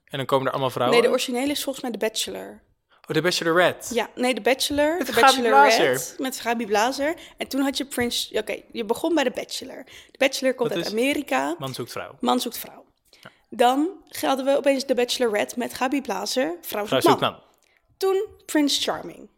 [0.05, 0.97] En dan komen er allemaal vrouwen?
[0.97, 2.61] Nee, de originele is volgens mij The Bachelor.
[3.07, 3.93] oh, de Bachelorette.
[3.93, 4.97] Ja, nee, The Bachelor.
[4.97, 6.15] Met The Bachelorette, Blazer.
[6.17, 7.15] Met Gabi Blazer.
[7.37, 8.39] En toen had je Prince...
[8.39, 9.83] Oké, je begon bij The Bachelor.
[9.83, 11.55] The Bachelor komt uit is- Amerika.
[11.59, 12.17] Man zoekt vrouw.
[12.19, 12.83] Man zoekt vrouw.
[13.49, 13.89] Dan
[14.21, 16.57] hadden we opeens The Bachelorette met Gabi Blazer.
[16.61, 17.31] Vrouw Vrouw zoekt zoekt man.
[17.31, 17.41] man.
[17.97, 19.29] Toen Prince Charming.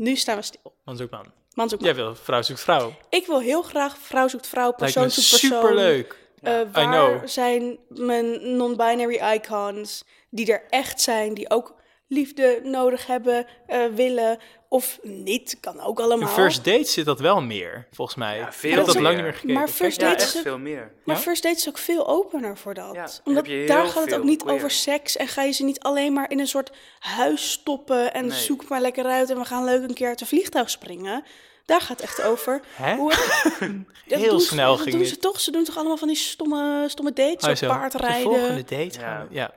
[0.00, 0.72] Nu staan we stil.
[0.84, 1.24] Man zoekt man.
[1.54, 1.94] Man zoekt man.
[1.94, 2.92] Jij wil vrouw zoekt vrouw.
[3.08, 5.60] Ik wil heel graag vrouw zoekt vrouw, Lijkt persoon me zoekt persoon.
[5.62, 6.18] superleuk.
[6.42, 6.84] Eh, I waar
[7.18, 7.28] know.
[7.28, 11.74] zijn mijn non-binary icons die er echt zijn, die ook
[12.12, 16.28] liefde nodig hebben, eh, willen of niet, kan ook In allemaal.
[16.28, 18.36] First Date zit dat wel meer, volgens mij.
[18.36, 19.54] Ja, veel dat lang niet meer gekeken.
[19.54, 20.92] Maar First Ja, Date echt is, veel meer.
[21.04, 21.22] maar Ja?
[21.22, 22.94] First Date is ook veel opener voor dat.
[22.94, 24.54] Ja, Omdat daar gaat het ook niet queer.
[24.54, 28.26] over seks en ga je ze niet alleen maar in een soort huis stoppen en
[28.26, 28.38] Nee.
[28.38, 31.24] zoek maar lekker uit en we gaan leuk een keer uit een vliegtuig springen.
[31.64, 32.60] Daar gaat het echt over.
[32.74, 32.94] Hè?
[32.96, 33.12] Hoe
[34.06, 35.40] Heel doen ze- snel dat ging doen ze toch?
[35.40, 38.30] Ze doen toch allemaal van die stomme, stomme dates, Oh, zo paardrijden.
[38.32, 39.54] De volgende date gaan we- ja.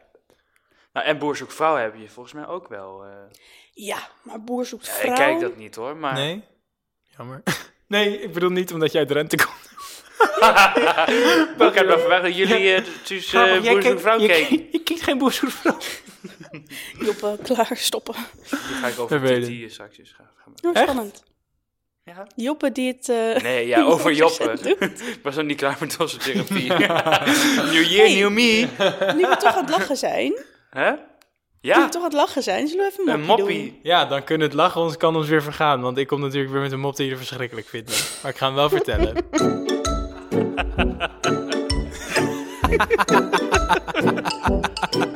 [0.94, 3.04] Nou, en Boer zoekt vrouw heb je volgens mij ook wel.
[3.04, 3.10] eh.
[3.74, 5.10] Ja, maar boer zoekt Ja, vrouw.
[5.12, 6.14] ik kijk dat niet hoor, maar...
[6.14, 6.44] Nee?
[7.18, 7.44] Jammer.
[7.88, 9.72] Nee, ik bedoel niet omdat jij uit Drenthe komt.
[11.70, 14.68] ik heb wel verwacht dat jullie eh, dus eh Boer zoekt vrouw keken.
[14.72, 15.78] je kijkt geen boer zoekt vrouw.
[17.06, 18.16] Joppe, klaar, stoppen.
[18.50, 19.42] Die ga ik over.
[19.42, 20.30] TT straks eens gaan.
[20.36, 20.84] gaan- Oh, Echt?
[20.90, 21.24] spannend.
[22.04, 22.28] Ja?
[22.36, 23.10] Joppe die het...
[23.10, 24.52] eh, Nee, ja, over Joppe.
[24.90, 26.68] ik was nog niet klaar met onze therapie.
[26.74, 28.14] new year, Hey.
[28.16, 28.68] new me.
[29.16, 30.34] Nu we toch aan het lachen zijn.
[30.74, 30.92] Hè?
[31.62, 33.80] Ja, we toch aan het lachen zijn, zullen we even een een moppie, doen?
[33.84, 35.82] Ja, dan kunnen het lachen ons kan ons weer vergaan.
[35.82, 37.96] Want ik kom natuurlijk weer met een mop die jullie verschrikkelijk vinden.
[38.22, 39.26] Maar ik ga hem wel vertellen.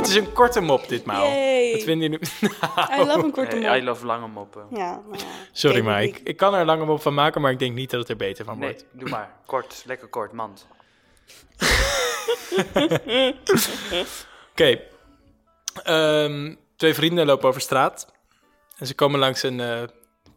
[0.00, 1.24] Het is een korte mop ditmaal.
[1.26, 1.72] Yay.
[1.72, 2.28] Wat vinden jullie?
[3.00, 3.74] I love een korte mop.
[3.74, 4.66] I love lange moppen.
[4.70, 5.24] Ja, maar ja.
[5.52, 7.90] Sorry, maar ik, ik kan er een lange mop van maken, maar ik denk niet
[7.90, 8.84] dat het er beter van Nee, wordt.
[8.92, 9.32] doe maar.
[9.46, 10.66] Kort, lekker kort, mand.
[14.52, 14.80] Oké.
[15.82, 18.12] Ehm, twee vrienden lopen over straat.
[18.78, 19.82] En ze komen langs een eh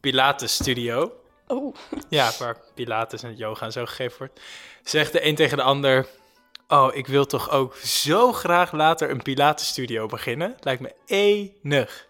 [0.02, 1.12] Pilates studio.
[1.48, 1.76] Oh,
[2.10, 4.40] Ja, waar Pilates en yoga en zo gegeven wordt.
[4.84, 6.08] Zegt de een tegen de ander...
[6.68, 10.56] Oh, ik wil toch ook zo graag later een Pilates studio beginnen.
[10.60, 12.08] Lijkt me enig.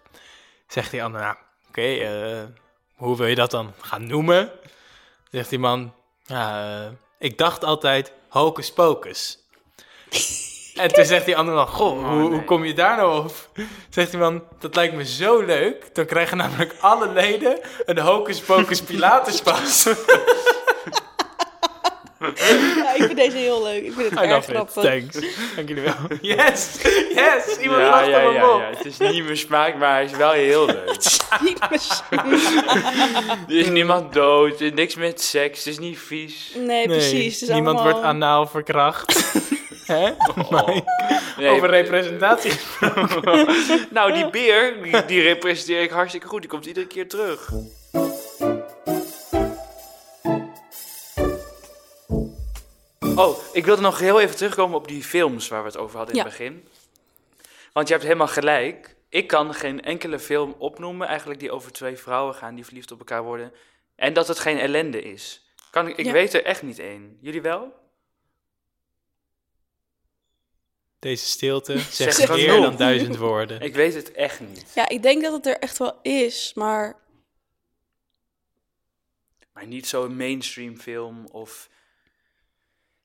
[0.66, 1.36] Zegt die ander, nou,
[1.68, 2.42] oké, eh,
[2.94, 4.50] hoe wil je dat dan gaan noemen?
[5.30, 5.94] Zegt die man,
[6.26, 6.86] eh,
[7.18, 9.38] ik dacht altijd hocus pocus.
[10.74, 12.44] En toen zegt die ander man, goh, hoe, hoe nee.
[12.44, 13.48] kom je daar nou op?
[13.88, 15.94] Zegt die man, dat lijkt me zo leuk.
[15.94, 19.86] Dan krijgen namelijk alle leden een hocus pocus Pilates pas.
[22.76, 23.84] ja, ik vind deze heel leuk.
[23.84, 24.56] Ik vind het I erg love it.
[24.56, 24.82] grappig.
[24.82, 25.34] Thanks.
[25.56, 25.94] Dank jullie wel.
[26.36, 26.76] Yes!
[27.14, 27.56] Yes!
[27.60, 28.60] Iemand ja, lacht ja, ja, op.
[28.60, 28.70] ja.
[28.76, 30.96] Het is niet mijn smaak, maar hij is wel heel leuk.
[31.44, 32.18] Niet misschien.
[33.48, 36.52] Er is niemand dood, er is niks met seks, het is niet vies.
[36.56, 37.40] Nee, Nee, precies.
[37.40, 37.92] Het is niemand allemaal...
[37.92, 39.12] wordt anaal verkracht.
[39.86, 40.10] Hè?
[40.50, 40.82] Mike?
[41.38, 42.52] Nee, Over representatie.
[43.90, 46.40] Nou, die beer, die, die representeer ik hartstikke goed.
[46.40, 47.50] Die komt iedere keer terug.
[53.16, 56.14] Oh, ik wilde nog heel even terugkomen op die films waar we het over hadden
[56.14, 56.28] in Ja.
[56.28, 56.68] het begin.
[57.72, 58.96] Want je hebt helemaal gelijk.
[59.08, 62.98] Ik kan geen enkele film opnoemen, eigenlijk die over twee vrouwen gaan die verliefd op
[62.98, 63.52] elkaar worden.
[63.96, 65.42] En dat het geen ellende is.
[65.70, 66.12] Kan ik, ik Ja.
[66.12, 67.18] weet er echt niet één.
[67.20, 67.72] Jullie wel?
[70.98, 73.60] Deze stilte zegt Zeg meer dan duizend woorden.
[73.68, 74.72] Ik weet het echt niet.
[74.74, 76.96] Ja, ik denk dat het er echt wel is, maar...
[79.52, 81.68] Maar niet zo'n mainstream film of...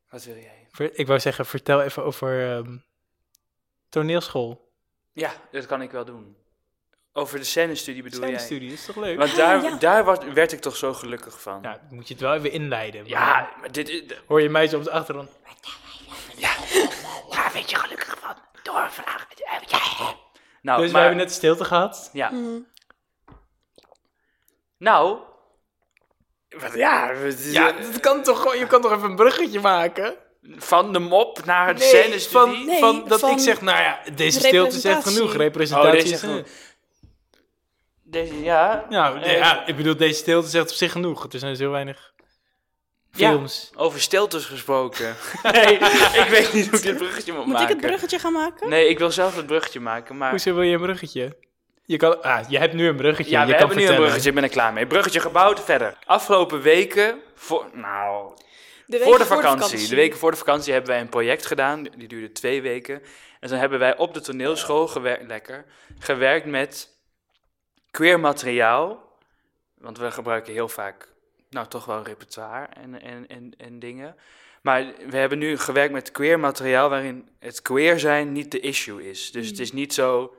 [0.10, 0.89] Wat wil jij?
[0.93, 2.78] Ik wou zeggen, vertel even over ehm,
[3.89, 4.72] toneelschool.
[5.12, 6.38] Ja, dat kan ik wel doen.
[7.13, 8.39] Over de scènestudie bedoel Zijn jij?
[8.39, 9.17] studie is toch leuk?
[9.17, 9.78] Want daar, ja.
[9.78, 11.60] daar was, werd ik toch zo gelukkig van.
[11.62, 13.02] Ja, dan moet je het wel even inleiden.
[13.02, 14.22] maar Ja, maar dit.
[14.28, 15.30] Hoor je mij zo op de achtergrond?
[17.30, 18.36] Waar werd je gelukkig van?
[18.63, 19.28] Doorvragen.
[20.62, 22.10] Nou, dus we hebben net stilte gehad.
[22.13, 22.30] Ja.
[22.30, 22.60] mhm.
[24.78, 25.19] Nou...
[26.49, 30.15] Wat, ja, het Ja, eh, dat kan toch je kan toch even een bruggetje maken?
[30.57, 32.29] van de mop naar de Nee, scènestudie.
[32.29, 35.12] van, Nee, van dat van ik zeg, nou ja, deze stilte zegt representatie.
[35.17, 35.29] genoeg.
[35.31, 36.47] Oh, Representatie deze is zegt genoeg.
[38.03, 38.85] Deze, ja.
[38.89, 41.27] Nou, ja, ik bedoel, deze stilte zegt op zich genoeg.
[41.33, 42.13] Er zijn zo weinig
[43.12, 43.29] Ja.
[43.29, 43.71] films.
[43.75, 45.15] Over stiltes gesproken.
[45.51, 45.73] nee,
[46.23, 47.69] ik weet niet hoe ik dit bruggetje moet, Moet maken.
[47.69, 48.69] ik het bruggetje gaan maken?
[48.69, 50.29] Nee, ik wil zelf het bruggetje maken, maar...
[50.29, 51.38] Hoezo wil je een bruggetje?
[51.89, 53.32] Je, kan, ah, je hebt nu een bruggetje.
[53.32, 54.88] Ja, je we kan hebben nu een bruggetje, ik ben er klaar mee.
[54.88, 55.97] Bruggetje gebouwd, verder.
[56.06, 58.34] Afgelopen weken, voor, nou,
[58.86, 59.88] De voor de vakantie.
[59.88, 63.02] De weken voor de vakantie hebben wij een project gedaan, die duurde twee weken.
[63.39, 65.65] En toen hebben wij op de toneelschool gewerkt, lekker,
[65.99, 66.89] gewerkt met
[67.91, 69.17] queer materiaal.
[69.78, 71.13] Want we gebruiken heel vaak,
[71.49, 74.15] nou toch wel repertoire en, en, en, en dingen.
[74.62, 79.10] Maar we hebben nu gewerkt met queer materiaal waarin het queer zijn niet de issue
[79.10, 79.32] is.
[79.32, 80.34] Dus het is niet zo,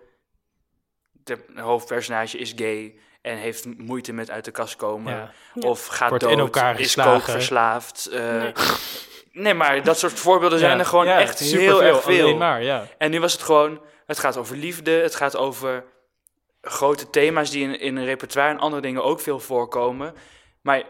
[1.25, 5.15] de hoofdpersonage is gay en heeft moeite met uit de kast komen.
[5.15, 5.33] Ja.
[5.55, 8.07] Of gaat Wordt dood, in elkaar is kookverslaafd.
[8.07, 8.53] eh, Nee.
[9.33, 9.55] nee.
[9.55, 12.37] maar dat soort voorbeelden zijn Ja, er gewoon ja, echt superveel, heel erg veel.
[12.37, 12.87] Maar, ja.
[12.99, 15.85] En nu was het gewoon, het gaat over liefde, het gaat over
[16.63, 20.15] grote thema's die in, in een repertoire en andere dingen ook veel voorkomen.
[20.61, 20.83] Maar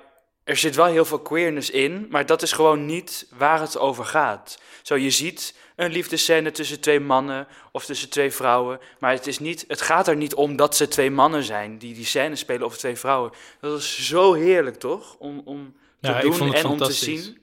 [0.44, 4.04] er zit wel heel veel queerness in, maar dat is gewoon niet waar het over
[4.04, 4.58] gaat.
[4.82, 9.38] Zo, je ziet een liefdescène tussen twee mannen of tussen twee vrouwen, maar het, is
[9.38, 12.66] niet, het gaat er niet om dat ze twee mannen zijn die die scène spelen
[12.66, 13.32] over twee vrouwen.
[13.60, 15.16] Dat is zo heerlijk, toch?
[15.18, 17.24] Om, om te Ja, ik doen vond het en om te fantastisch.
[17.24, 17.38] zien.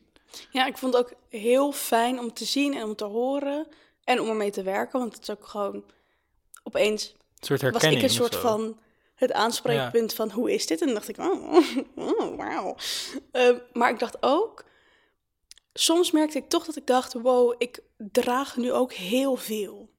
[0.50, 3.68] Ja, ik vond het ook heel fijn om te zien en om te horen
[4.04, 5.00] en om ermee te werken.
[5.00, 5.84] Want het is ook gewoon...
[6.64, 8.78] Opeens Een soort was herkenning ik een of soort van
[9.16, 10.80] het aanspreekpunt van hoe is dit?
[10.80, 11.54] En dan dacht ik, oh,
[12.20, 12.76] oh wauw.
[13.32, 14.66] Ehm, maar ik dacht ook,
[15.80, 19.90] soms merkte ik toch dat ik dacht, wow, ik draag nu ook heel veel.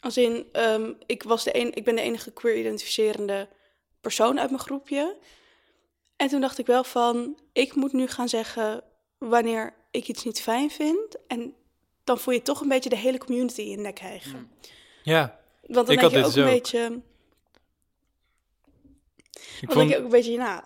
[0.00, 3.48] Als in, ehm, ik, was de een, ik ben de enige queer-identificerende
[4.00, 5.16] persoon uit mijn groepje.
[6.16, 8.82] En toen dacht ik wel van, ik moet nu gaan zeggen
[9.18, 11.26] wanneer ik iets niet fijn vind.
[11.26, 11.54] En
[12.04, 14.50] dan voel je toch een beetje de hele community in je nek hijgen.
[15.02, 16.48] Ja, Want dan Ik denk had je dit ook een ook.
[16.48, 16.84] beetje...
[19.60, 19.74] ik Dan vond...
[19.74, 20.62] denk je ook een beetje, nou,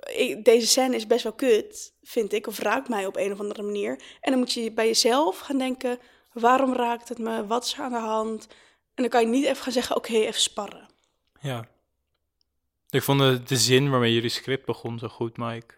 [0.00, 3.40] ik- deze scène is best wel kut, vind ik, of raakt mij op een of
[3.40, 4.00] andere manier.
[4.20, 5.98] En dan moet je bij jezelf gaan denken,
[6.32, 7.46] waarom raakt het me?
[7.46, 8.46] Wat is er aan de hand?
[8.94, 10.88] En dan kan je niet even gaan zeggen, oké, even sparren.
[11.40, 11.68] Ja.
[12.90, 15.74] Ik vond de, de zin waarmee jullie script begon zo goed, Mike.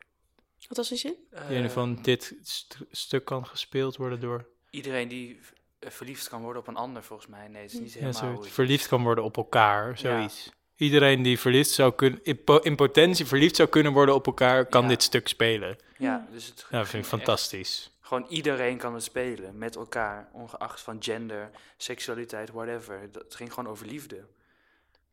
[0.69, 1.15] Wat was die zin?
[1.49, 4.47] Die Eh, van dit st- stuk kan gespeeld worden door...
[4.71, 5.41] Iedereen die
[5.79, 7.49] eh, verliefd kan worden op een ander, volgens mij.
[7.49, 10.51] Nee, het is niet Ja, helemaal hoe het- verliefd kan worden op elkaar, zoiets.
[10.77, 14.67] Iedereen die verliefd zou kunnen, in, po- in potentie verliefd zou kunnen worden op elkaar,
[14.67, 14.89] kan Ja.
[14.89, 15.77] dit stuk spelen.
[15.99, 17.91] Ja, dus het Ja, dat vind ik ging echt- fantastisch.
[18.01, 23.09] Gewoon iedereen kan het spelen, met elkaar, ongeacht van gender, seksualiteit, whatever.
[23.13, 24.25] Dat- Het ging gewoon over liefde.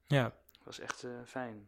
[0.07, 0.23] Ja.
[0.23, 1.67] Dat was echt eh, fijn.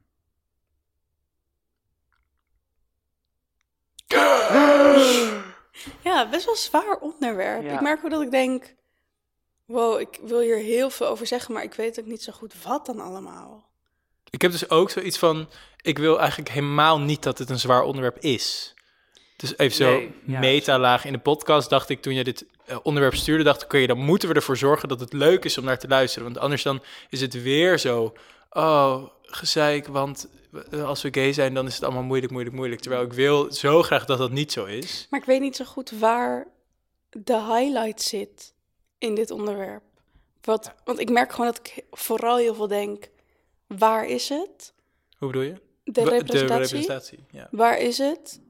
[6.04, 7.64] Ja, best wel een zwaar onderwerp.
[7.64, 7.74] Ja.
[7.74, 8.76] Ik merk ook dat ik denk,
[9.66, 12.64] wow, ik wil hier heel veel over zeggen, maar ik weet ook niet zo goed
[12.64, 13.70] wat dan allemaal.
[14.32, 15.50] Ik heb dus ook zoiets van,
[15.82, 18.74] ik wil eigenlijk helemaal niet dat het een zwaar onderwerp is.
[19.36, 20.40] Dus even zo Nee, ja.
[20.40, 23.86] meta-laag in de podcast dacht ik toen je dit eh, onderwerp stuurde, dacht ik, oké,
[23.86, 26.28] dan moeten we ervoor zorgen dat het leuk is om naar te luisteren.
[26.28, 28.14] Want anders dan is het weer zo,
[28.50, 30.28] oh, gezeik, want
[30.72, 32.82] eh, als we gay zijn, dan is het allemaal moeilijk, moeilijk, moeilijk.
[32.82, 35.08] Terwijl ik wil zo graag dat dat niet zo is.
[35.10, 36.48] Maar ik weet niet zo goed waar
[37.10, 38.54] de highlight zit
[38.98, 39.84] in dit onderwerp.
[40.42, 43.10] Wat, Want ik merk gewoon dat ik vooral heel veel denk,
[43.78, 44.74] waar is het?
[45.18, 45.62] Hoe bedoel je?
[45.84, 46.48] De representatie?
[46.48, 47.48] De representatie, ja.
[47.52, 48.42] Waar is het?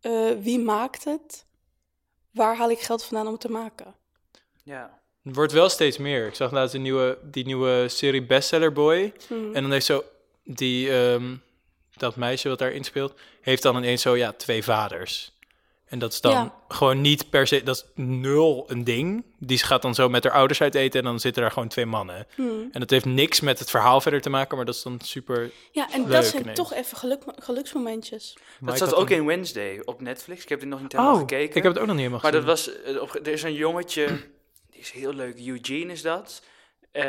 [0.00, 1.46] Eh, wie maakt het?
[2.30, 3.94] Waar haal ik geld vandaan om het te maken?
[4.62, 5.00] Ja.
[5.22, 6.26] Het wordt wel steeds meer.
[6.26, 9.12] Ik zag laatst een nieuwe, die nieuwe serie Bestseller Boy.
[9.28, 9.54] Hmm.
[9.54, 10.04] En dan heeft zo
[10.44, 11.36] die, ehm,
[11.96, 15.37] dat meisje wat daarin speelt, heeft dan ineens zo, ja, twee vaders.
[15.88, 16.54] En dat is dan Ja.
[16.68, 19.24] gewoon niet per se, dat is nul een ding.
[19.38, 21.86] Die gaat dan zo met haar ouders uit eten en dan zitten daar gewoon twee
[21.86, 22.26] mannen.
[22.34, 22.68] Hmm.
[22.72, 25.50] En dat heeft niks met het verhaal verder te maken, maar dat is dan super...
[25.72, 26.56] Ja, en Leuk dat zijn ineens.
[26.58, 28.36] toch even geluk, geluksmomentjes.
[28.60, 30.42] Maar Dat zat ook een- in Wednesday op Netflix.
[30.42, 31.56] Ik heb er nog niet helemaal Oh, gekeken.
[31.56, 32.74] ik heb het ook nog niet helemaal Maar dat gezien.
[32.96, 34.06] was, eh, er is een jongetje,
[34.70, 36.42] die is heel leuk, Eugene is dat.
[36.92, 37.04] Eh,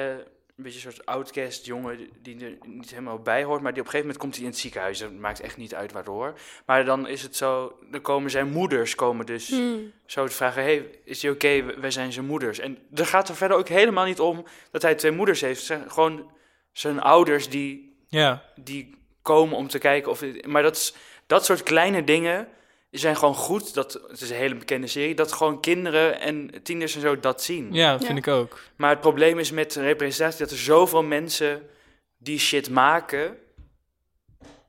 [0.60, 3.62] een beetje een soort outcast jongen die er niet helemaal bij hoort.
[3.62, 5.00] Maar die op een gegeven moment komt hij in het ziekenhuis.
[5.00, 6.34] Dat maakt echt niet uit waardoor.
[6.66, 9.92] Maar dan is het zo, dan komen zijn moeders komen dus Hmm.
[10.06, 10.64] zo te vragen...
[10.64, 11.80] hey, is hij oké?
[11.80, 12.60] Wij zijn zijn moeders.
[12.60, 15.58] En er gaat er verder ook helemaal niet om dat hij twee moeders heeft.
[15.58, 16.32] Het zijn gewoon
[16.72, 20.24] zijn ouders die Ja, die komen om te kijken of...
[20.46, 20.94] Maar dat, is,
[21.26, 22.48] dat soort kleine dingen
[22.92, 23.74] zijn gewoon goed.
[23.74, 25.16] Dat, het is een hele bekende serie.
[25.16, 27.74] Dat gewoon kinderen en tieners en zo dat zien.
[27.74, 28.06] ja, dat Ja.
[28.08, 28.60] vind ik ook.
[28.76, 31.70] Maar het probleem is met representatie dat er zoveel mensen
[32.18, 33.38] die shit maken...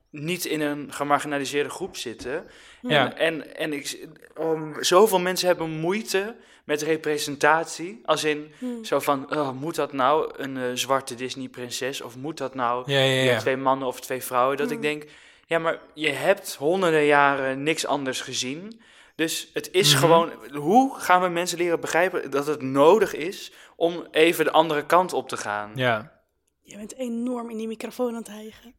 [0.09, 2.45] niet in een gemarginaliseerde groep zitten.
[2.81, 3.13] Ja.
[3.15, 4.07] En, en, en ik,
[4.39, 8.01] um, zoveel mensen hebben moeite met representatie.
[8.05, 8.85] Als in Hmm.
[8.85, 12.01] zo van, oh, moet dat nou een eh, zwarte Disney-prinses?
[12.01, 13.39] Of moet dat nou Ja, ja, ja, ja.
[13.39, 14.57] twee mannen of twee vrouwen?
[14.57, 14.81] Dat ik Hmm.
[14.81, 15.03] denk,
[15.51, 18.81] ja, maar je hebt honderden jaren niks anders gezien.
[19.15, 19.99] Dus het is Mhm.
[20.01, 24.85] gewoon, hoe gaan we mensen leren begrijpen dat het nodig is om even de andere
[24.85, 25.71] kant op te gaan?
[25.75, 26.11] Ja.
[26.61, 28.73] Je bent enorm in die microfoon aan het hijgen.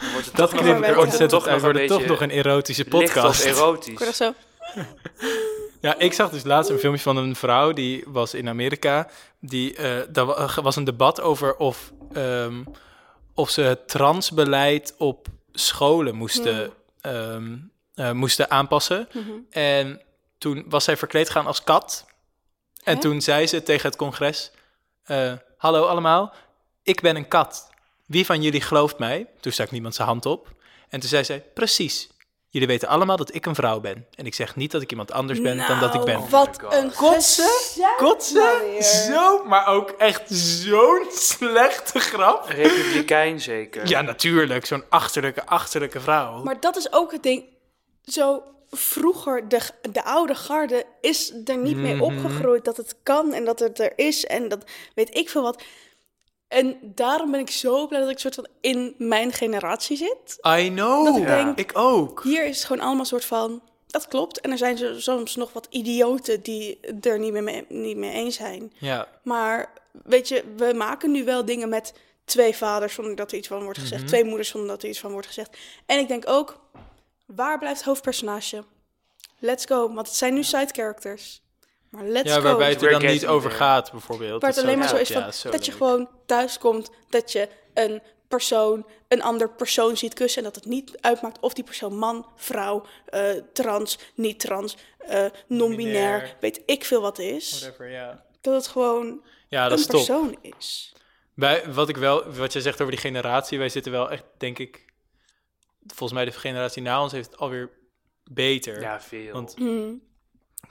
[0.00, 1.82] Dan wordt het Dat toch nog- knip ik er wel ontzettend toch nog Wordt een
[1.82, 3.44] het toch nog een erotische podcast.
[3.44, 4.16] Erotisch.
[4.16, 4.32] zo.
[5.80, 9.08] Ja, ik zag dus laatst een filmpje van een vrouw die was in Amerika.
[9.40, 12.62] Die, eh daar wa- was een debat over of, ehm,
[13.34, 17.56] of ze het transbeleid op scholen moesten, ehm,
[17.94, 19.08] eh, moesten aanpassen.
[19.12, 19.30] Mhm.
[19.50, 20.00] En
[20.38, 22.06] toen was zij verkleed gaan als kat.
[22.84, 23.00] En Hè?
[23.00, 24.50] toen zei ze tegen het congres:
[25.04, 26.34] eh, Hallo allemaal,
[26.82, 27.70] ik ben een kat.
[28.06, 29.26] Wie van jullie gelooft mij?
[29.40, 30.52] Toen stak niemand zijn hand op.
[30.88, 32.08] En toen zei zij: Precies.
[32.54, 34.06] Jullie weten allemaal dat ik een vrouw ben.
[34.14, 36.30] En ik zeg niet dat ik iemand anders ben dan dat ik Nou, ben.
[36.30, 36.72] Wat God.
[36.74, 37.84] een Kotsen?
[37.96, 38.34] Kotsen?
[38.42, 38.82] nou.
[38.82, 42.44] Zo, maar ook echt zo'n slechte grap.
[42.48, 43.88] Republikein zeker.
[43.88, 44.66] Ja, natuurlijk.
[44.66, 46.42] Zo'n achterlijke, achterlijke vrouw.
[46.42, 47.44] Maar dat is ook het ding.
[48.02, 49.60] Zo vroeger, de,
[49.92, 52.02] de oude garde is er niet mee Mhm.
[52.02, 54.64] opgegroeid dat het kan en dat het er is en dat
[54.94, 55.62] weet ik veel wat.
[56.48, 60.38] En daarom ben ik zo blij dat ik soort van in mijn generatie zit.
[60.58, 61.04] I know.
[61.04, 61.44] Dat ik Ja.
[61.44, 62.22] denk, Ik ook.
[62.24, 64.40] hier is het gewoon allemaal soort van, dat klopt.
[64.40, 68.36] En er zijn soms nog wat idioten die er niet mee, mee- niet mee eens
[68.36, 68.72] zijn.
[68.78, 69.08] Ja.
[69.22, 69.72] Maar
[70.04, 71.92] weet je, we maken nu wel dingen met
[72.24, 74.10] twee vaders zonder dat er iets van wordt gezegd, Mhm.
[74.10, 75.56] twee moeders zonder dat er iets van wordt gezegd.
[75.86, 76.60] En ik denk ook,
[77.26, 78.64] waar blijft hoofdpersonage?
[79.38, 81.42] Let's go, want het zijn nu side characters.
[81.94, 82.42] Maar let's Ja, go.
[82.42, 84.40] waarbij het er dan niet over gaat, bijvoorbeeld.
[84.42, 87.32] Waar het alleen maar zo is van ja, zo dat je gewoon thuis komt, dat
[87.32, 91.64] je een persoon, een ander persoon ziet kussen en dat het niet uitmaakt of die
[91.64, 97.60] persoon man, vrouw, eh, trans, niet trans, eh, non-binair, weet ik veel wat is.
[97.60, 98.24] Whatever, ja.
[98.40, 99.96] Dat het gewoon Ja, dat een is top.
[99.96, 100.92] persoon is.
[101.34, 104.58] Wij, wat, ik wel, wat je zegt over die generatie, wij zitten wel echt, denk
[104.58, 104.84] ik,
[105.86, 107.70] volgens mij de generatie na ons heeft het alweer
[108.30, 108.80] beter.
[108.80, 109.32] Ja, veel.
[109.32, 110.02] Want Hmm.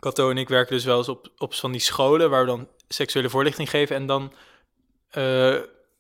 [0.03, 2.67] Kato en ik werken dus wel eens op, op van die scholen waar we dan
[2.87, 3.95] seksuele voorlichting geven.
[3.95, 4.33] En dan,
[5.09, 5.55] eh,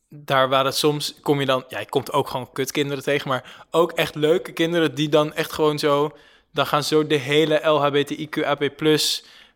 [0.09, 3.65] daar waren het soms, kom je dan, ja, je komt ook gewoon kutkinderen tegen, maar
[3.71, 6.11] ook echt leuke kinderen die dan echt gewoon zo,
[6.51, 8.77] dan gaan zo de hele LHBTIQ, AP+,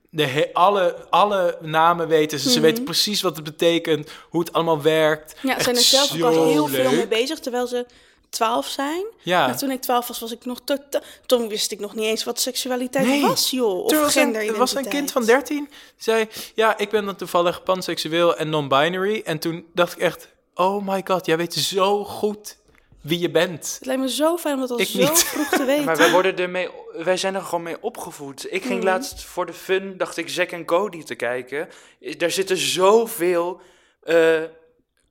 [0.10, 2.50] de he- alle, alle namen weten ze.
[2.50, 2.68] Ze Mhm.
[2.68, 5.36] weten precies wat het betekent, hoe het allemaal werkt.
[5.42, 7.86] Ja, ze zijn er zelf ook al heel veel mee bezig, terwijl ze
[8.30, 9.06] twaalf zijn.
[9.22, 11.02] Ja, Maar toen ik twaalf was, was ik nog totaal...
[11.26, 13.22] Toen wist ik nog niet eens wat seksualiteit Nee.
[13.22, 13.84] was, joh.
[13.84, 17.06] Of er was een, er was een kind van 13, die zei, ja, ik ben
[17.06, 19.22] dan toevallig panseksueel en non-binary.
[19.26, 22.58] En toen dacht ik echt, oh my god, jij weet zo goed
[23.02, 23.76] wie je bent.
[23.78, 25.24] Het lijkt me zo fijn om dat al Ik zo niet.
[25.24, 25.86] vroeg te weten.
[25.86, 28.54] Maar wij, worden ermee, wij zijn er gewoon mee opgevoed.
[28.54, 28.86] Ik ging Mhm.
[28.88, 31.70] laatst voor de fun, dacht ik, Zack en Cody te kijken.
[32.18, 33.62] Daar zitten zoveel
[34.04, 34.42] eh,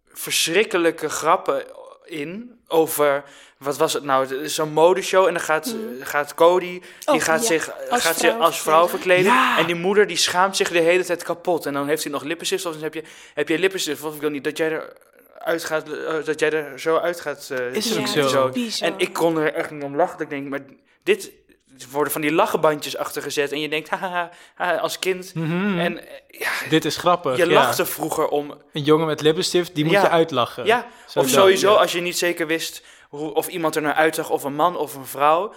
[0.06, 1.64] verschrikkelijke grappen
[2.06, 3.24] in over...
[3.56, 4.22] Wat was het nou?
[4.22, 6.82] Het is Zo'n modeshow en dan gaat, gaat Cody, die.
[7.04, 7.46] Oh, gaat ja.
[7.46, 9.24] zich Als gaat vrouw zich als vrouw verkleden.
[9.24, 9.58] Ja.
[9.58, 11.66] En die moeder die schaamt zich de hele tijd kapot.
[11.66, 13.02] En dan heeft hij nog lippenstift of dan heb je,
[13.34, 14.02] heb je lippenstift.
[14.02, 14.92] Of ik wil niet dat jij er
[15.38, 18.52] uit gaat, eh, dat jij er zo uit gaat eh, Is ja, zo.
[18.80, 20.20] en ik kon er echt niet om lachen.
[20.20, 20.60] Ik denk, maar
[21.02, 21.30] dit
[21.78, 23.52] er worden van die lachenbandjes achter gezet.
[23.52, 25.34] En je denkt, haha, haha, als kind.
[25.34, 25.78] Mhm.
[25.78, 27.36] En eh, ja, Dit is grappig.
[27.36, 27.52] je ja.
[27.52, 28.54] lachte vroeger om.
[28.72, 30.00] Een jongen met lippenstift, die moet Ja.
[30.02, 30.64] je uitlachen.
[30.66, 31.78] Ja, Zo of sowieso ja.
[31.78, 34.94] als je niet zeker wist hoe, of iemand er naar uitzag, of een man of
[34.94, 35.52] een vrouw.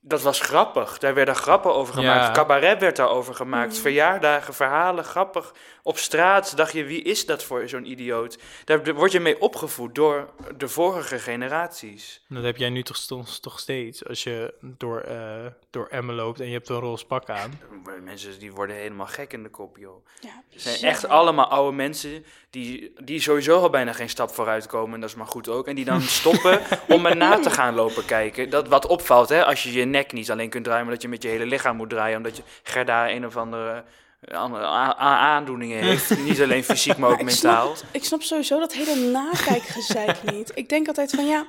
[0.00, 0.98] Dat was grappig.
[0.98, 2.26] Daar werden grappen over gemaakt.
[2.26, 2.30] Ja.
[2.32, 3.72] Cabaret werd daarover gemaakt.
[3.72, 3.80] Mhm.
[3.80, 5.54] Verjaardagen, verhalen, grappig.
[5.86, 8.38] Op straat dacht je, wie is dat voor zo'n idioot?
[8.64, 12.22] Daar word je mee opgevoed door de vorige generaties.
[12.28, 12.98] Dat heb jij nu toch,
[13.40, 14.04] toch steeds.
[14.04, 17.60] Als je door, eh door Emmen loopt en je hebt een roze pak aan.
[18.04, 20.06] Mensen die worden helemaal gek in de kop, joh.
[20.20, 24.66] Ja, Het zijn echt allemaal oude mensen die, die sowieso al bijna geen stap vooruit
[24.66, 24.94] komen.
[24.94, 25.66] En dat is maar goed ook.
[25.66, 28.50] En die dan stoppen om me na te gaan lopen kijken.
[28.50, 31.08] Dat wat opvalt, hè, als je je nek niet alleen kunt draaien, maar dat je
[31.08, 32.16] met je hele lichaam moet draaien.
[32.16, 33.84] Omdat je Gerda een of andere,
[34.20, 36.18] eh, aandoeningen heeft.
[36.18, 37.76] niet alleen fysiek, maar ook Maar ik mentaal.
[37.76, 40.52] Snap, ik snap sowieso dat hele nakijkgezeik niet.
[40.54, 41.46] Ik denk altijd van ja,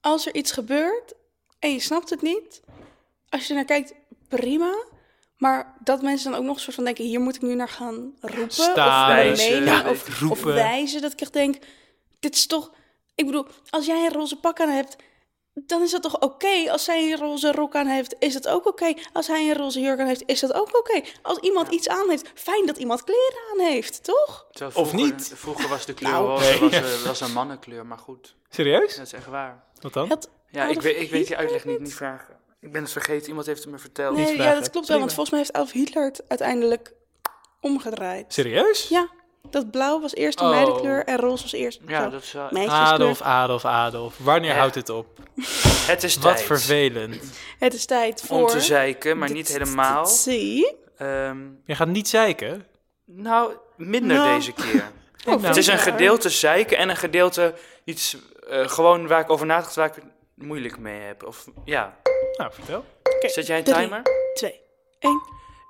[0.00, 1.14] als er iets gebeurt
[1.58, 2.62] en je snapt het niet,
[3.28, 3.94] als je naar kijkt,
[4.28, 4.74] prima.
[5.36, 7.68] Maar dat mensen dan ook nog een soort van denken, hier moet ik nu naar
[7.68, 8.50] gaan roepen.
[8.50, 10.54] Staan, of wijzen, mening, ja, of, of roepen.
[10.54, 11.02] wijzen.
[11.02, 11.56] Dat ik echt denk,
[12.20, 12.72] dit is toch...
[13.14, 14.96] Ik bedoel, als jij een roze pak aan hebt,
[15.54, 16.70] dan is dat toch oké?
[16.70, 18.94] Als zij een roze rok aan heeft, is dat ook oké?
[19.12, 21.00] Als hij een roze jurk aan heeft, is dat ook oké?
[21.22, 24.46] Als iemand iets aan heeft, fijn dat iemand kleren aan heeft, toch?
[24.50, 25.32] Terwijl Of vroeger- niet.
[25.34, 26.26] Vroeger was de kleur Nou.
[26.26, 26.60] roze, Nee.
[26.60, 28.34] was, eh, was een mannenkleur, maar goed.
[28.48, 28.96] Serieus?
[28.96, 29.64] Dat is echt waar.
[29.80, 30.08] Wat dan?
[30.10, 31.82] Het, Ja, ik weet, ik weet die uitleg niet, het?
[31.82, 32.36] niet vragen.
[32.60, 34.16] Ik ben het vergeten, iemand heeft het me verteld.
[34.16, 36.92] Nee, ja, dat klopt wel, want volgens mij heeft Adolf Hitler het uiteindelijk
[37.60, 38.32] omgedraaid.
[38.32, 38.88] Serieus?
[38.88, 39.08] Ja,
[39.50, 40.50] dat blauw was eerst de Oh.
[40.50, 42.48] meidenkleur en roze was eerst Ja, dat is wel...
[42.50, 42.88] meisjeskleur.
[42.92, 44.14] Adolf, Adolf, Adolf.
[44.18, 44.56] Wanneer Ja.
[44.58, 45.06] houdt het op?
[45.86, 47.20] Het is Wat tijd vervelend.
[47.58, 48.40] Het is tijd voor...
[48.40, 50.06] om te zeiken, maar niet helemaal.
[50.06, 50.76] Zie.
[50.96, 52.66] Ehm, Je gaat niet zeiken.
[53.04, 54.34] nou, minder Nou.
[54.36, 54.90] deze keer.
[55.26, 57.54] Oh, het is een gedeelte zeiken en een gedeelte
[57.84, 58.16] iets
[58.48, 60.04] eh, gewoon waar ik over nagedacht waar ik het
[60.34, 61.24] moeilijk mee heb.
[61.26, 61.96] Of ja,
[62.36, 62.84] Nou, vertel.
[63.16, 64.02] Oké, zet jij een drie, timer?
[64.34, 64.60] Twee,
[64.98, 65.22] één.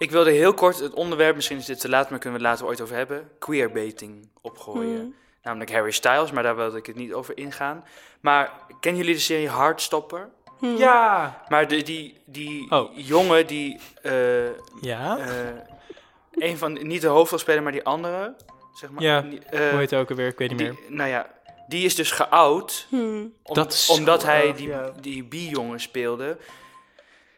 [0.05, 2.55] Ik wilde heel kort het onderwerp, misschien is dit te laat, maar kunnen we het
[2.55, 3.31] later ooit over hebben.
[3.39, 5.01] Queerbaiting opgooien.
[5.01, 5.15] Hmm.
[5.43, 7.85] Namelijk Harry Styles, maar daar wilde ik het niet over ingaan.
[8.21, 10.29] Maar kennen jullie de serie Heartstopper?
[10.59, 10.67] Hm.
[10.77, 11.43] Ja.
[11.49, 12.91] Maar de, die, die Oh.
[12.95, 14.13] jongen die eh,
[14.81, 15.19] Ja?
[15.19, 15.27] eh,
[16.35, 18.35] een van, niet de hoofdrolspeler, maar die andere,
[18.75, 19.03] zeg maar.
[19.03, 20.27] Ja, die, eh, Hoe heet het ook alweer?
[20.29, 20.79] Ik weet niet die- meer.
[20.89, 21.27] nou ja,
[21.69, 22.97] die is dus geout Hm.
[23.43, 24.93] om- Dat is omdat zo hij erg, die, ja.
[25.01, 26.37] die bi-jongen speelde.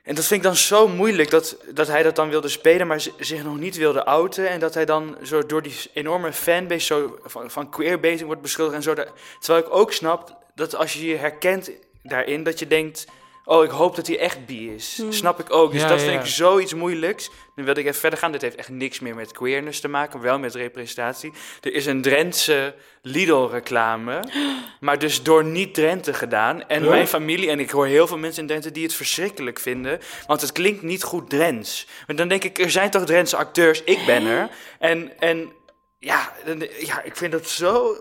[0.06, 3.00] En dat vind ik dan zo moeilijk dat, dat hij dat dan wilde spelen, maar
[3.00, 4.48] zi- zich nog niet wilde outen.
[4.48, 8.76] En dat hij dan zo door die enorme fanbase zo van, van queerbaiting wordt beschuldigd
[8.76, 8.94] en zo.
[9.40, 11.70] Terwijl ik ook snap dat als je je herkent
[12.02, 13.06] daarin, dat je denkt...
[13.48, 14.96] Oh, ik hoop dat hij echt bi is.
[15.00, 15.12] Hmm.
[15.12, 15.72] Snap ik ook.
[15.72, 17.30] Dus Ja, dat ja, vind ik zoiets moeilijks.
[17.54, 18.32] Nu wilde ik even verder gaan.
[18.32, 21.32] Dit heeft echt niks meer met queerness te maken, wel met representatie.
[21.60, 24.20] Er is een Drentse Lidl-reclame,
[24.80, 26.68] maar dus door niet-Drenthe gedaan.
[26.68, 26.90] En Huh?
[26.90, 30.40] mijn familie, en ik hoor heel veel mensen in Drenthe die het verschrikkelijk vinden, want
[30.40, 31.86] het klinkt niet goed Drents.
[32.06, 34.48] Maar dan denk ik, er zijn toch Drentse acteurs, ik ben er.
[34.78, 35.52] En, en
[35.98, 37.96] ja, dan- ja, ik vind dat zo...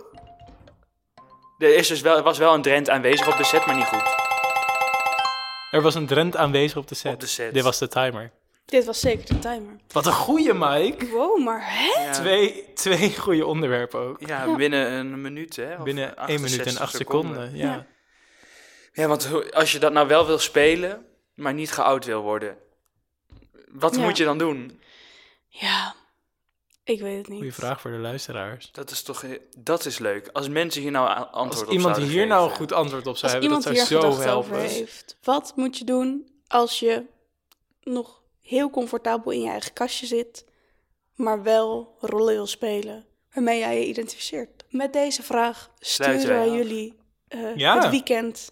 [1.57, 3.85] Er is dus wel, er was wel een Drent aanwezig op de set, maar niet
[3.85, 4.24] goed.
[5.75, 7.13] Er was een Drent aanwezig op de set.
[7.13, 7.53] Op de set.
[7.53, 8.31] Dit was de timer.
[8.65, 9.75] Dit was zeker de timer.
[9.87, 11.07] Wat een goeie, Mike.
[11.07, 12.03] Wow, maar hè?
[12.03, 12.11] Ja.
[12.11, 14.27] Twee, twee goede onderwerpen ook.
[14.27, 15.75] Ja, binnen een minuut, hè?
[15.75, 17.55] Of Binnen 1 minuut en 68 8 seconden.
[17.57, 17.65] Ja.
[17.73, 17.85] Ja.
[18.91, 22.57] Ja, want als je dat nou wel wil spelen, maar niet geout wil worden,
[23.71, 24.01] wat Ja.
[24.01, 24.79] moet je dan doen?
[25.47, 25.95] Ja,
[26.85, 27.37] ik weet het niet.
[27.37, 28.71] Goeie vraag voor de luisteraars.
[28.71, 30.29] Dat is toch, eh, dat is leuk.
[30.33, 33.17] Als mensen hier nou antwoord Als op iemand zouden hier nou een goed antwoord op
[33.17, 34.59] zou Als hebben, iemand dat zou zo helpen.
[34.59, 37.03] heeft, wat moet je doen als je
[37.83, 40.45] nog heel comfortabel in je eigen kastje zit,
[41.15, 44.65] maar wel rollen wil spelen waarmee jij je identificeert?
[44.69, 46.93] Met deze vraag sturen wij jullie
[47.27, 47.79] eh, Ja.
[47.81, 48.51] het weekend,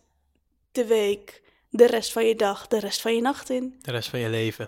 [0.72, 3.80] de week, de rest van je dag, de rest van je nacht in.
[3.82, 4.68] De rest van je leven.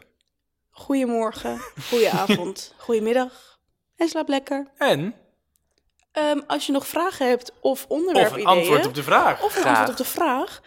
[0.70, 1.60] Goedemorgen,
[1.90, 3.55] goedenavond, goedemiddag
[3.98, 4.68] en slaap lekker.
[4.78, 5.16] En,
[6.12, 8.48] Ehm, als je nog vragen hebt of of onderwerpideeën...
[8.48, 9.44] een antwoord op de vraag.
[9.44, 9.78] Of een Graag.
[9.78, 10.62] antwoord op de vraag.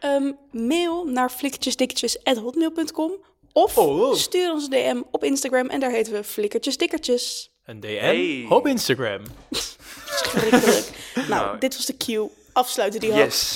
[0.00, 3.12] Ehm, mail naar flikkertjesdikkertjes.hotmail.com
[3.52, 4.14] of Oh.
[4.14, 7.50] stuur ons een DM op Instagram en daar heten we Flikkertjesdikkertjes.
[7.64, 8.46] Een DM Hey.
[8.48, 9.22] op Instagram.
[10.06, 10.88] Schrikkelijk.
[11.14, 11.58] nou, Nou.
[11.58, 12.30] dit was de cue.
[12.52, 13.18] Afsluiten die hoop.
[13.20, 13.54] Yes.